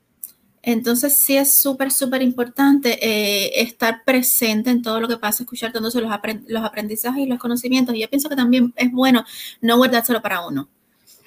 Entonces 0.61 1.17
sí 1.17 1.37
es 1.37 1.53
súper, 1.53 1.91
súper 1.91 2.21
importante 2.21 2.99
eh, 3.01 3.61
estar 3.61 4.03
presente 4.03 4.69
en 4.69 4.81
todo 4.81 4.99
lo 4.99 5.07
que 5.07 5.17
pasa, 5.17 5.43
escuchar 5.43 5.71
todos 5.71 5.95
los, 5.95 6.03
los 6.47 6.63
aprendizajes 6.63 7.23
y 7.23 7.27
los 7.27 7.39
conocimientos. 7.39 7.95
Y 7.95 8.01
yo 8.01 8.09
pienso 8.09 8.29
que 8.29 8.35
también 8.35 8.73
es 8.75 8.91
bueno 8.91 9.23
no 9.61 9.77
guardárselo 9.77 10.21
para 10.21 10.45
uno. 10.45 10.67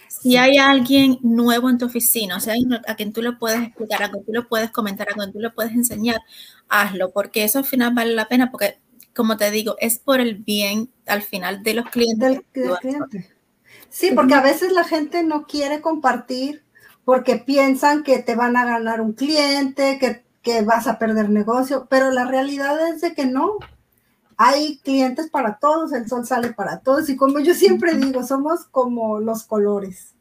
Si 0.09 0.37
hay 0.37 0.59
alguien 0.59 1.19
nuevo 1.23 1.69
en 1.69 1.79
tu 1.79 1.87
oficina, 1.87 2.37
o 2.37 2.41
sea, 2.41 2.55
a 2.87 2.95
quien 2.95 3.13
tú 3.13 3.23
le 3.23 3.33
puedes 3.33 3.61
explicar, 3.61 4.05
a 4.05 4.11
quien 4.11 4.25
tú 4.25 4.33
le 4.33 4.43
puedes 4.43 4.71
comentar, 4.71 5.09
a 5.11 5.15
quien 5.15 5.33
tú 5.33 5.41
le 5.41 5.51
puedes 5.51 5.73
enseñar, 5.73 6.21
hazlo, 6.69 7.11
porque 7.11 7.43
eso 7.43 7.59
al 7.59 7.65
final 7.65 7.93
vale 7.93 8.15
la 8.15 8.29
pena, 8.29 8.51
porque 8.51 8.79
como 9.15 9.37
te 9.37 9.51
digo, 9.51 9.77
es 9.81 9.99
por 9.99 10.21
el 10.21 10.37
bien 10.37 10.91
al 11.07 11.23
final 11.23 11.63
de 11.63 11.75
los 11.75 11.91
clientes. 11.91 12.41
del 12.53 12.77
cliente. 12.79 13.31
Sí, 13.89 14.13
porque 14.15 14.35
a 14.35 14.43
veces 14.43 14.73
la 14.73 14.85
gente 14.85 15.23
no 15.23 15.47
quiere 15.47 15.81
compartir 15.81 16.63
porque 17.05 17.37
piensan 17.37 18.03
que 18.03 18.19
te 18.21 18.37
van 18.37 18.57
a 18.57 18.65
ganar 18.65 19.01
un 19.01 19.13
cliente, 19.13 19.99
que, 19.99 20.63
vas 20.63 20.87
a 20.87 20.99
perder 20.99 21.31
negocio, 21.31 21.87
pero 21.89 22.11
la 22.11 22.25
realidad 22.25 22.89
es 22.89 23.01
de 23.01 23.15
que 23.15 23.27
no. 23.27 23.59
Hay 24.37 24.79
clientes 24.79 25.31
para 25.31 25.59
todos, 25.59 25.93
el 25.93 26.09
sol 26.09 26.27
sale 26.27 26.53
para 26.53 26.81
todos 26.81 27.09
y 27.09 27.17
como 27.17 27.39
yo 27.39 27.55
siempre 27.55 27.95
digo, 27.95 28.25
somos 28.25 28.65
como 28.65 29.21
los 29.21 29.45
colores. 29.45 30.15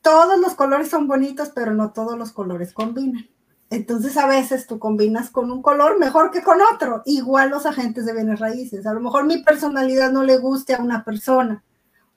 Todos 0.00 0.38
los 0.40 0.54
colores 0.54 0.88
son 0.88 1.06
bonitos, 1.06 1.50
pero 1.54 1.74
no 1.74 1.92
todos 1.92 2.18
los 2.18 2.32
colores 2.32 2.72
combinan. 2.72 3.26
Entonces 3.70 4.16
a 4.16 4.26
veces 4.26 4.66
tú 4.66 4.78
combinas 4.78 5.30
con 5.30 5.50
un 5.50 5.62
color 5.62 5.98
mejor 5.98 6.30
que 6.30 6.42
con 6.42 6.58
otro. 6.74 7.02
Igual 7.06 7.50
los 7.50 7.66
agentes 7.66 8.04
de 8.04 8.12
bienes 8.12 8.40
raíces. 8.40 8.86
A 8.86 8.92
lo 8.92 9.00
mejor 9.00 9.24
mi 9.24 9.42
personalidad 9.42 10.12
no 10.12 10.24
le 10.24 10.38
guste 10.38 10.74
a 10.74 10.82
una 10.82 11.04
persona, 11.04 11.62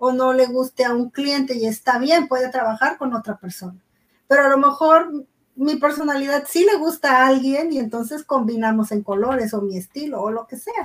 o 0.05 0.13
no 0.13 0.33
le 0.33 0.45
guste 0.45 0.85
a 0.85 0.93
un 0.93 1.09
cliente 1.09 1.55
y 1.57 1.65
está 1.65 1.97
bien, 1.99 2.27
puede 2.27 2.49
trabajar 2.49 2.97
con 2.97 3.13
otra 3.13 3.37
persona. 3.37 3.75
Pero 4.27 4.45
a 4.45 4.49
lo 4.49 4.57
mejor 4.57 5.25
mi 5.55 5.75
personalidad 5.75 6.43
sí 6.47 6.65
le 6.65 6.77
gusta 6.77 7.17
a 7.17 7.27
alguien 7.27 7.71
y 7.71 7.79
entonces 7.79 8.23
combinamos 8.23 8.91
en 8.91 9.03
colores 9.03 9.53
o 9.53 9.61
mi 9.61 9.77
estilo 9.77 10.21
o 10.21 10.31
lo 10.31 10.47
que 10.47 10.57
sea. 10.57 10.83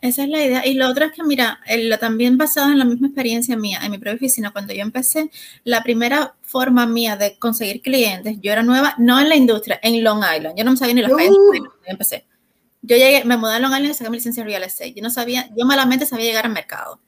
Esa 0.00 0.24
es 0.24 0.28
la 0.28 0.44
idea. 0.44 0.66
Y 0.66 0.74
lo 0.74 0.86
otro 0.88 1.06
es 1.06 1.12
que, 1.12 1.22
mira, 1.22 1.60
lo 1.78 1.98
también 1.98 2.36
basado 2.36 2.70
en 2.70 2.78
la 2.78 2.84
misma 2.84 3.06
experiencia 3.06 3.56
mía, 3.56 3.80
en 3.82 3.90
mi 3.90 3.96
propia 3.96 4.16
oficina, 4.16 4.52
cuando 4.52 4.74
yo 4.74 4.82
empecé, 4.82 5.30
la 5.64 5.82
primera 5.82 6.34
forma 6.42 6.86
mía 6.86 7.16
de 7.16 7.38
conseguir 7.38 7.80
clientes, 7.80 8.36
yo 8.42 8.52
era 8.52 8.62
nueva, 8.62 8.94
no 8.98 9.18
en 9.18 9.30
la 9.30 9.36
industria, 9.36 9.80
en 9.82 10.04
Long 10.04 10.18
Island. 10.18 10.58
Yo 10.58 10.64
no 10.64 10.76
sabía 10.76 10.94
ni 10.94 11.00
las 11.00 11.10
calles 11.10 11.32
uh. 11.32 11.54
yo 11.54 11.70
empecé. 11.86 12.26
Yo 12.82 12.98
llegué, 12.98 13.24
me 13.24 13.38
mudé 13.38 13.54
a 13.54 13.60
Long 13.60 13.72
Island 13.72 13.92
y 13.92 13.94
saqué 13.94 14.10
mi 14.10 14.18
licencia 14.18 14.42
de 14.42 14.50
real 14.50 14.64
estate. 14.64 14.92
Yo 14.92 15.02
no 15.02 15.08
sabía, 15.08 15.48
yo 15.56 15.64
malamente 15.64 16.04
sabía 16.04 16.26
llegar 16.26 16.44
al 16.44 16.52
mercado. 16.52 17.00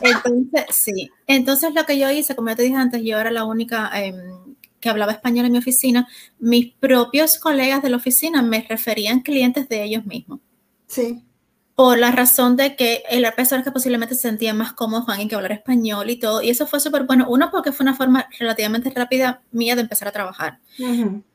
Entonces, 0.00 0.64
sí. 0.70 1.10
Entonces, 1.26 1.74
lo 1.74 1.84
que 1.84 1.98
yo 1.98 2.10
hice, 2.10 2.34
como 2.36 2.48
ya 2.48 2.56
te 2.56 2.62
dije 2.62 2.76
antes, 2.76 3.02
yo 3.02 3.18
era 3.18 3.30
la 3.30 3.44
única 3.44 3.90
em, 3.94 4.54
que 4.80 4.88
hablaba 4.88 5.12
español 5.12 5.46
en 5.46 5.52
mi 5.52 5.58
oficina. 5.58 6.06
Mis 6.38 6.74
propios 6.74 7.38
colegas 7.38 7.82
de 7.82 7.90
la 7.90 7.96
oficina 7.96 8.42
me 8.42 8.66
referían 8.68 9.20
clientes 9.20 9.68
de 9.68 9.84
ellos 9.84 10.04
mismos. 10.06 10.40
Sí 10.86 11.22
por 11.76 11.98
la 11.98 12.10
razón 12.10 12.56
de 12.56 12.74
que 12.74 13.02
el 13.10 13.30
personas 13.34 13.62
que 13.62 13.70
posiblemente 13.70 14.14
se 14.14 14.22
sentía 14.22 14.54
más 14.54 14.72
cómodo 14.72 15.04
con 15.04 15.12
alguien 15.12 15.28
que 15.28 15.34
hablar 15.34 15.52
español 15.52 16.08
y 16.08 16.18
todo. 16.18 16.40
Y 16.40 16.48
eso 16.48 16.66
fue 16.66 16.80
súper 16.80 17.04
bueno. 17.04 17.26
Uno, 17.28 17.50
porque 17.50 17.70
fue 17.70 17.84
una 17.84 17.94
forma 17.94 18.26
relativamente 18.38 18.90
rápida 18.90 19.42
mía 19.52 19.74
de 19.74 19.82
empezar 19.82 20.08
a 20.08 20.12
trabajar. 20.12 20.58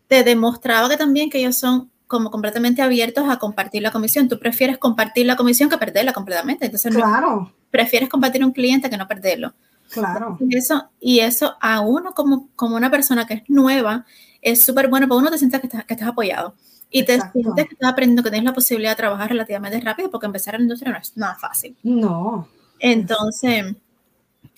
Te 0.07 0.23
demostraba 0.23 0.89
que 0.89 0.97
también 0.97 1.29
que 1.29 1.37
ellos 1.37 1.59
son 1.59 1.90
como 2.11 2.29
completamente 2.29 2.81
abiertos 2.81 3.29
a 3.29 3.37
compartir 3.37 3.81
la 3.81 3.91
comisión. 3.91 4.27
Tú 4.27 4.37
prefieres 4.37 4.77
compartir 4.77 5.25
la 5.25 5.37
comisión 5.37 5.69
que 5.69 5.77
perderla 5.77 6.11
completamente. 6.11 6.65
Entonces, 6.65 6.93
claro. 6.93 7.53
prefieres 7.69 8.09
compartir 8.09 8.43
un 8.43 8.51
cliente 8.51 8.89
que 8.89 8.97
no 8.97 9.07
perderlo. 9.07 9.53
Claro. 9.89 10.37
Y 10.41 10.57
eso, 10.57 10.89
y 10.99 11.19
eso 11.19 11.55
a 11.61 11.79
uno 11.79 12.13
como, 12.13 12.49
como 12.57 12.75
una 12.75 12.91
persona 12.91 13.25
que 13.25 13.35
es 13.35 13.43
nueva 13.47 14.05
es 14.41 14.61
súper 14.61 14.89
bueno, 14.89 15.07
porque 15.07 15.21
uno 15.21 15.31
te 15.31 15.37
sientes 15.37 15.61
que 15.61 15.67
estás, 15.67 15.85
que 15.85 15.93
estás 15.93 16.09
apoyado. 16.09 16.53
Y 16.89 17.03
te 17.03 17.17
sientes 17.31 17.67
que 17.67 17.73
estás 17.75 17.89
aprendiendo 17.89 18.23
que 18.23 18.29
tienes 18.29 18.45
la 18.45 18.53
posibilidad 18.53 18.91
de 18.91 18.97
trabajar 18.97 19.29
relativamente 19.29 19.79
rápido 19.79 20.11
porque 20.11 20.25
empezar 20.25 20.55
en 20.55 20.61
la 20.61 20.63
industria 20.63 20.91
no 20.91 20.97
es 20.97 21.15
nada 21.15 21.35
fácil. 21.35 21.77
No. 21.83 22.45
Entonces, 22.77 23.73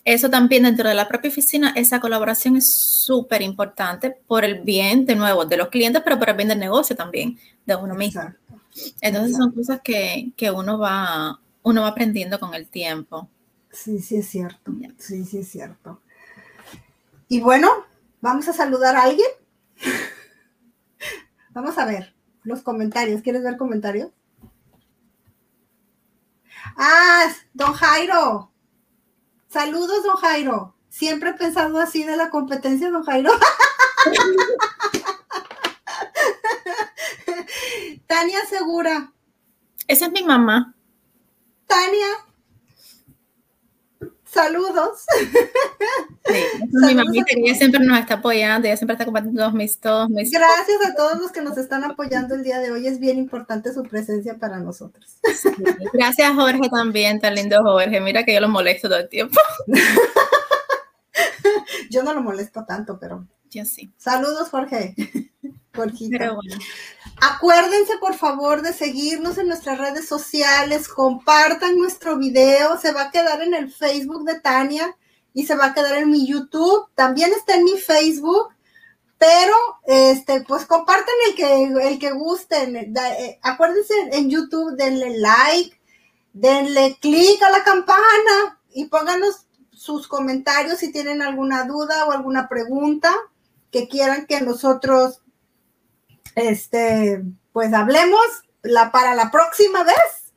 eso 0.05 0.29
también 0.29 0.63
dentro 0.63 0.89
de 0.89 0.95
la 0.95 1.07
propia 1.07 1.31
oficina, 1.31 1.73
esa 1.75 1.99
colaboración 1.99 2.57
es 2.57 2.69
súper 2.69 3.41
importante 3.41 4.11
por 4.11 4.43
el 4.43 4.61
bien, 4.61 5.05
de 5.05 5.15
nuevo, 5.15 5.45
de 5.45 5.57
los 5.57 5.69
clientes, 5.69 6.01
pero 6.03 6.19
por 6.19 6.29
el 6.29 6.35
bien 6.35 6.49
del 6.49 6.59
negocio 6.59 6.95
también, 6.95 7.39
de 7.65 7.75
uno 7.75 7.95
mismo. 7.95 8.21
Entonces 9.01 9.37
son 9.37 9.51
cosas 9.51 9.79
que, 9.81 10.31
que, 10.35 10.51
uno, 10.51 10.77
va, 10.77 11.39
uno 11.61 11.81
va 11.81 11.87
aprendiendo 11.89 12.39
con 12.39 12.53
el 12.53 12.67
tiempo. 12.67 13.29
Sí, 13.71 13.99
sí 13.99 14.17
es 14.17 14.27
cierto. 14.27 14.73
Sí, 14.97 15.23
sí 15.25 15.39
es 15.39 15.47
cierto. 15.47 16.01
Y 17.27 17.39
bueno, 17.39 17.69
vamos 18.21 18.47
a 18.47 18.53
saludar 18.53 18.95
a 18.95 19.03
alguien. 19.03 19.27
vamos 21.51 21.77
a 21.77 21.85
ver 21.85 22.13
los 22.43 22.61
comentarios. 22.61 23.21
¿Quieres 23.21 23.43
ver 23.43 23.57
comentarios? 23.57 24.11
Ah, 26.75 27.33
don 27.53 27.73
Jairo. 27.73 28.52
Saludos, 29.53 30.03
don 30.03 30.15
Jairo. 30.15 30.73
Siempre 30.89 31.29
he 31.29 31.33
pensado 31.33 31.79
así 31.79 32.03
de 32.03 32.17
la 32.17 32.31
competencia, 32.31 32.89
don 32.89 33.03
Jairo. 33.03 33.31
Tania 38.07 38.43
Segura. 38.49 39.13
Esa 39.87 40.07
es 40.07 40.11
mi 40.11 40.23
mamá. 40.23 40.73
Tania, 41.67 42.07
Saludos. 44.33 45.05
mi 46.71 46.95
mamita 46.95 47.25
que 47.25 47.39
ella 47.39 47.55
siempre 47.55 47.85
nos 47.85 47.99
está 47.99 48.15
apoyando, 48.15 48.67
ella 48.67 48.77
siempre 48.77 48.93
está 48.93 49.05
compartiendo 49.05 49.41
todos 49.41 49.53
mis, 49.53 49.79
todos 49.79 50.09
mis... 50.09 50.31
Gracias 50.31 50.77
a 50.87 50.95
todos 50.95 51.19
los 51.19 51.31
que 51.31 51.41
nos 51.41 51.55
están 51.57 51.83
apoyando 51.83 52.33
el 52.33 52.43
día 52.43 52.59
de 52.59 52.71
hoy, 52.71 52.87
es 52.87 52.99
bien 52.99 53.19
importante 53.19 53.71
su 53.71 53.83
presencia 53.83 54.39
para 54.39 54.59
nosotros. 54.59 55.17
Gracias 55.93 56.33
Jorge 56.33 56.67
también, 56.69 57.19
tan 57.19 57.35
lindo 57.35 57.61
Jorge, 57.61 58.01
mira 58.01 58.23
que 58.23 58.33
yo 58.33 58.41
lo 58.41 58.49
molesto 58.49 58.89
todo 58.89 58.99
el 58.99 59.09
tiempo. 59.09 59.39
yo 61.91 62.01
no 62.01 62.15
lo 62.15 62.23
molesto 62.23 62.65
tanto, 62.65 62.97
pero... 62.99 63.27
Yo 63.51 63.65
sí. 63.65 63.93
Saludos 63.97 64.49
Jorge. 64.49 64.95
Jorgito. 65.75 66.39
Acuérdense, 67.19 67.97
por 67.99 68.13
favor, 68.15 68.61
de 68.61 68.73
seguirnos 68.73 69.37
en 69.37 69.47
nuestras 69.47 69.77
redes 69.79 70.07
sociales, 70.07 70.87
compartan 70.87 71.77
nuestro 71.77 72.17
video, 72.17 72.77
se 72.77 72.91
va 72.91 73.03
a 73.03 73.11
quedar 73.11 73.41
en 73.41 73.53
el 73.53 73.71
Facebook 73.71 74.23
de 74.25 74.39
Tania 74.39 74.95
y 75.33 75.45
se 75.45 75.55
va 75.55 75.67
a 75.67 75.73
quedar 75.73 75.95
en 75.95 76.11
mi 76.11 76.27
YouTube, 76.27 76.87
también 76.95 77.31
está 77.33 77.55
en 77.55 77.63
mi 77.63 77.77
Facebook, 77.77 78.49
pero 79.17 79.55
este, 79.85 80.41
pues 80.41 80.65
compartan 80.65 81.15
el 81.29 81.35
que, 81.35 81.63
el 81.87 81.99
que 81.99 82.11
gusten. 82.11 82.75
Eh, 82.75 83.39
acuérdense 83.41 83.93
en 84.11 84.29
YouTube, 84.29 84.75
denle 84.75 85.17
like, 85.17 85.79
denle 86.33 86.97
clic 86.99 87.41
a 87.41 87.49
la 87.49 87.63
campana 87.63 88.59
y 88.73 88.85
pónganos 88.85 89.47
sus 89.71 90.07
comentarios 90.07 90.79
si 90.79 90.91
tienen 90.91 91.21
alguna 91.21 91.63
duda 91.63 92.05
o 92.05 92.11
alguna 92.11 92.47
pregunta 92.47 93.13
que 93.71 93.87
quieran 93.87 94.27
que 94.27 94.39
nosotros 94.41 95.22
este, 96.35 97.23
pues 97.51 97.73
hablemos 97.73 98.21
la, 98.61 98.91
para 98.91 99.15
la 99.15 99.31
próxima 99.31 99.83
vez. 99.83 100.33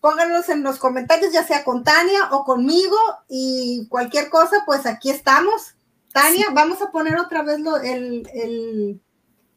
Pónganlos 0.00 0.48
en 0.48 0.62
los 0.62 0.78
comentarios, 0.78 1.32
ya 1.32 1.44
sea 1.44 1.62
con 1.62 1.84
Tania 1.84 2.30
o 2.32 2.44
conmigo 2.44 2.96
y 3.28 3.86
cualquier 3.88 4.30
cosa, 4.30 4.62
pues 4.64 4.86
aquí 4.86 5.10
estamos. 5.10 5.74
Tania, 6.12 6.46
vamos 6.52 6.80
a 6.80 6.90
poner 6.90 7.18
otra 7.18 7.42
vez 7.42 7.60
lo, 7.60 7.76
el 7.76 9.00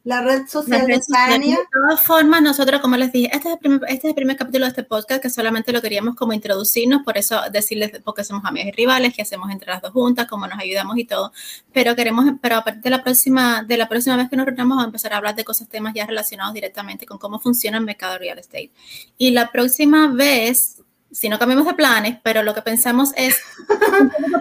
la 0.03 0.21
red 0.21 0.47
social 0.47 0.85
de 0.85 0.99
Tania. 0.99 1.57
De 1.57 1.63
todas 1.71 2.01
formas, 2.01 2.41
nosotros, 2.41 2.81
como 2.81 2.97
les 2.97 3.11
dije, 3.11 3.29
este 3.33 3.47
es, 3.47 3.53
el 3.53 3.59
primer, 3.59 3.81
este 3.83 4.07
es 4.07 4.11
el 4.11 4.15
primer 4.15 4.35
capítulo 4.35 4.65
de 4.65 4.69
este 4.69 4.83
podcast 4.83 5.21
que 5.21 5.29
solamente 5.29 5.71
lo 5.71 5.81
queríamos 5.81 6.15
como 6.15 6.33
introducirnos, 6.33 7.03
por 7.03 7.17
eso 7.17 7.39
decirles, 7.51 7.91
porque 8.03 8.23
somos 8.23 8.43
amigas 8.45 8.67
y 8.67 8.71
rivales, 8.71 9.13
que 9.13 9.21
hacemos 9.21 9.49
entre 9.49 9.71
las 9.71 9.81
dos 9.81 9.91
juntas, 9.91 10.27
cómo 10.27 10.45
nos 10.45 10.59
ayudamos 10.59 10.97
y 10.97 11.05
todo. 11.05 11.31
Pero 11.71 11.95
queremos, 11.95 12.25
pero 12.41 12.57
a 12.57 12.63
partir 12.63 12.83
de 12.83 12.89
la 12.89 13.03
próxima, 13.03 13.63
de 13.63 13.77
la 13.77 13.87
próxima 13.87 14.17
vez 14.17 14.29
que 14.29 14.35
nos 14.35 14.45
reunamos, 14.45 14.75
vamos 14.75 14.83
a 14.83 14.87
empezar 14.87 15.13
a 15.13 15.17
hablar 15.17 15.35
de 15.35 15.45
cosas, 15.45 15.69
temas 15.69 15.93
ya 15.93 16.05
relacionados 16.05 16.53
directamente 16.53 17.05
con 17.05 17.17
cómo 17.17 17.39
funciona 17.39 17.77
el 17.77 17.85
mercado 17.85 18.17
real 18.17 18.39
estate. 18.39 18.71
Y 19.17 19.31
la 19.31 19.51
próxima 19.51 20.09
vez 20.09 20.83
si 21.13 21.29
no 21.29 21.37
cambiamos 21.37 21.67
de 21.67 21.75
planes, 21.75 22.17
pero 22.23 22.41
lo 22.41 22.55
que 22.55 22.63
pensamos 22.63 23.11
es 23.15 23.37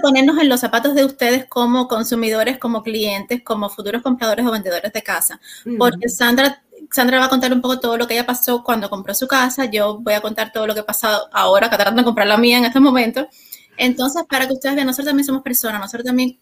ponernos 0.03 0.39
en 0.39 0.49
los 0.49 0.61
zapatos 0.61 0.95
de 0.95 1.05
ustedes 1.05 1.47
como 1.47 1.89
consumidores, 1.89 2.59
como 2.59 2.83
clientes, 2.83 3.43
como 3.43 3.69
futuros 3.69 4.03
compradores 4.03 4.47
o 4.47 4.51
vendedores 4.51 4.93
de 4.93 5.03
casa. 5.03 5.41
Porque 5.79 6.09
Sandra, 6.09 6.63
Sandra 6.91 7.19
va 7.19 7.27
a 7.27 7.29
contar 7.29 7.53
un 7.53 7.61
poco 7.61 7.81
todo 7.81 7.97
lo 7.97 8.07
que 8.07 8.15
ella 8.15 8.27
pasó 8.27 8.63
cuando 8.63 8.91
compró 8.91 9.15
su 9.15 9.27
casa, 9.29 9.67
yo 9.67 9.99
voy 10.01 10.15
a 10.15 10.21
contar 10.21 10.53
todo 10.53 10.67
lo 10.67 10.75
que 10.75 10.81
ha 10.81 10.87
pasado 10.87 11.29
ahora, 11.33 11.71
que 11.71 11.77
tratando 11.77 12.03
de 12.03 12.07
comprar 12.07 12.27
la 12.27 12.37
mía 12.37 12.59
en 12.59 12.65
este 12.65 12.81
momento. 12.81 13.29
Entonces, 13.79 14.25
para 14.29 14.47
que 14.47 14.53
ustedes 14.53 14.75
vean, 14.75 14.87
nosotros 14.87 15.07
también 15.07 15.25
somos 15.25 15.43
personas, 15.43 15.81
nosotros 15.81 16.05
también 16.05 16.39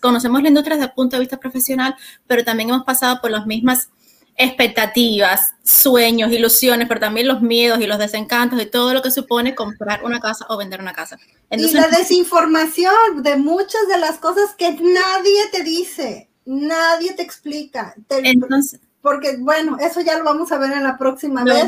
conocemos 0.00 0.42
la 0.42 0.48
industria 0.48 0.76
desde 0.76 0.88
el 0.88 0.94
punto 0.94 1.16
de 1.16 1.20
vista 1.20 1.36
profesional, 1.36 1.96
pero 2.26 2.44
también 2.44 2.68
hemos 2.70 2.84
pasado 2.84 3.20
por 3.20 3.30
las 3.30 3.46
mismas 3.46 3.90
expectativas, 4.36 5.54
sueños, 5.62 6.32
ilusiones, 6.32 6.88
pero 6.88 7.00
también 7.00 7.28
los 7.28 7.42
miedos 7.42 7.80
y 7.80 7.86
los 7.86 7.98
desencantos 7.98 8.60
y 8.60 8.66
todo 8.66 8.94
lo 8.94 9.02
que 9.02 9.10
supone 9.10 9.54
comprar 9.54 10.04
una 10.04 10.20
casa 10.20 10.46
o 10.48 10.56
vender 10.56 10.80
una 10.80 10.92
casa. 10.92 11.18
y 11.50 11.72
la 11.72 11.88
desinformación 11.88 13.22
de 13.22 13.36
muchas 13.36 13.88
de 13.88 13.98
las 13.98 14.18
cosas 14.18 14.54
que 14.56 14.72
nadie 14.72 15.48
te 15.52 15.62
dice, 15.62 16.30
nadie 16.44 17.12
te 17.14 17.22
explica. 17.22 17.94
entonces, 18.08 18.80
porque 19.00 19.36
bueno, 19.38 19.76
eso 19.80 20.00
ya 20.00 20.16
lo 20.16 20.24
vamos 20.24 20.52
a 20.52 20.58
ver 20.58 20.72
en 20.72 20.84
la 20.84 20.96
próxima 20.96 21.44
vez, 21.44 21.66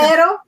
pero 0.00 0.42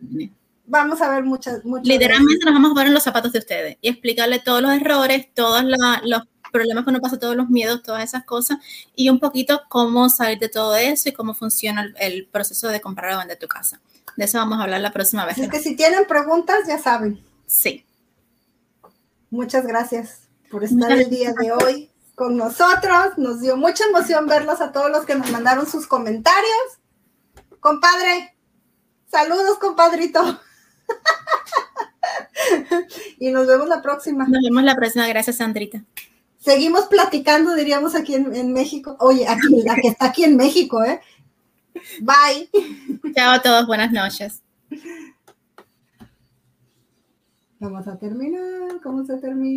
vamos 0.67 1.01
a 1.01 1.09
ver 1.09 1.25
muchas, 1.25 1.65
muchas. 1.65 1.87
Literalmente 1.87 2.45
nos 2.45 2.55
vamos 2.55 2.73
a 2.73 2.75
ver 2.75 2.87
en 2.89 2.95
los 2.95 3.03
zapatos 3.03 3.33
de 3.33 3.39
ustedes 3.39 3.79
y 3.81 3.89
explicarle 3.89 4.41
todos 4.41 4.61
los 4.61 4.73
errores, 4.73 5.29
todos 5.35 5.65
los 5.65 6.23
problemas 6.55 6.85
que 6.85 6.91
uno 6.91 7.01
pasa, 7.01 7.19
todos 7.19 7.35
los 7.35 7.51
miedos, 7.51 7.83
todas 7.83 8.05
esas 8.05 8.25
cosas, 8.25 8.59
y 8.95 9.09
un 9.09 9.19
poquito 9.19 9.63
cómo 9.69 10.09
salir 10.09 10.39
de 10.39 10.49
todo 10.49 10.77
eso 10.77 11.09
y 11.09 11.13
cómo 11.13 11.35
funciona 11.35 11.93
el, 11.99 12.29
proceso 12.29 12.69
de 12.69 12.81
comprar 12.81 13.15
o 13.15 13.19
vender 13.19 13.41
tu 13.41 13.49
casa. 13.49 13.81
De 14.17 14.27
eso 14.27 14.39
vamos 14.39 14.61
a 14.61 14.63
hablar 14.63 14.81
la 14.81 14.93
próxima 14.93 15.27
vez. 15.27 15.37
Es 15.37 15.51
que 15.51 15.59
si 15.59 15.75
tienen 15.75 16.07
preguntas, 16.07 16.61
ya 16.69 16.79
saben. 16.79 17.21
Sí. 17.49 17.85
Muchas 19.31 19.67
gracias 19.67 20.29
por 20.49 20.63
estar 20.63 20.93
el 20.93 21.11
día 21.11 21.33
de 21.33 21.51
hoy 21.51 21.91
con 22.15 22.37
nosotros. 22.37 23.19
Nos 23.19 23.41
dio 23.41 23.57
mucha 23.57 23.87
emoción 23.87 24.29
verlos 24.29 24.61
a 24.61 24.71
todos 24.71 24.93
los 24.93 25.05
que 25.05 25.17
nos 25.17 25.29
mandaron 25.33 25.67
sus 25.67 25.89
comentarios. 25.89 26.79
Compadre, 27.59 28.37
saludos, 29.11 29.59
compadrito. 29.59 30.41
y 33.19 33.33
nos 33.33 33.49
vemos 33.49 33.67
la 33.67 33.83
próxima. 33.83 34.25
Nos 34.29 34.45
vemos 34.45 34.63
la 34.63 34.77
próxima. 34.77 35.09
Gracias, 35.09 35.39
Sandrita 35.39 35.83
seguimos 36.45 36.85
platicando, 36.87 37.55
diríamos 37.55 37.95
aquí 37.95 38.15
en, 38.15 38.53
México. 38.53 38.97
Oye, 39.01 39.27
aquí, 39.27 39.63
la 39.65 39.77
que 39.77 39.89
está 39.89 40.07
aquí 40.07 40.25
en 40.25 40.37
México, 40.37 40.85
¿eh? 40.85 41.01
Bye. 42.03 42.51
Chao 43.15 43.33
a 43.33 43.43
todos, 43.43 43.67
buenas 43.67 43.91
noches. 43.91 44.43
Vamos 47.59 47.89
a 47.89 47.97
terminar, 47.97 48.79
¿cómo 48.83 49.07
se 49.07 49.17
termina? 49.17 49.45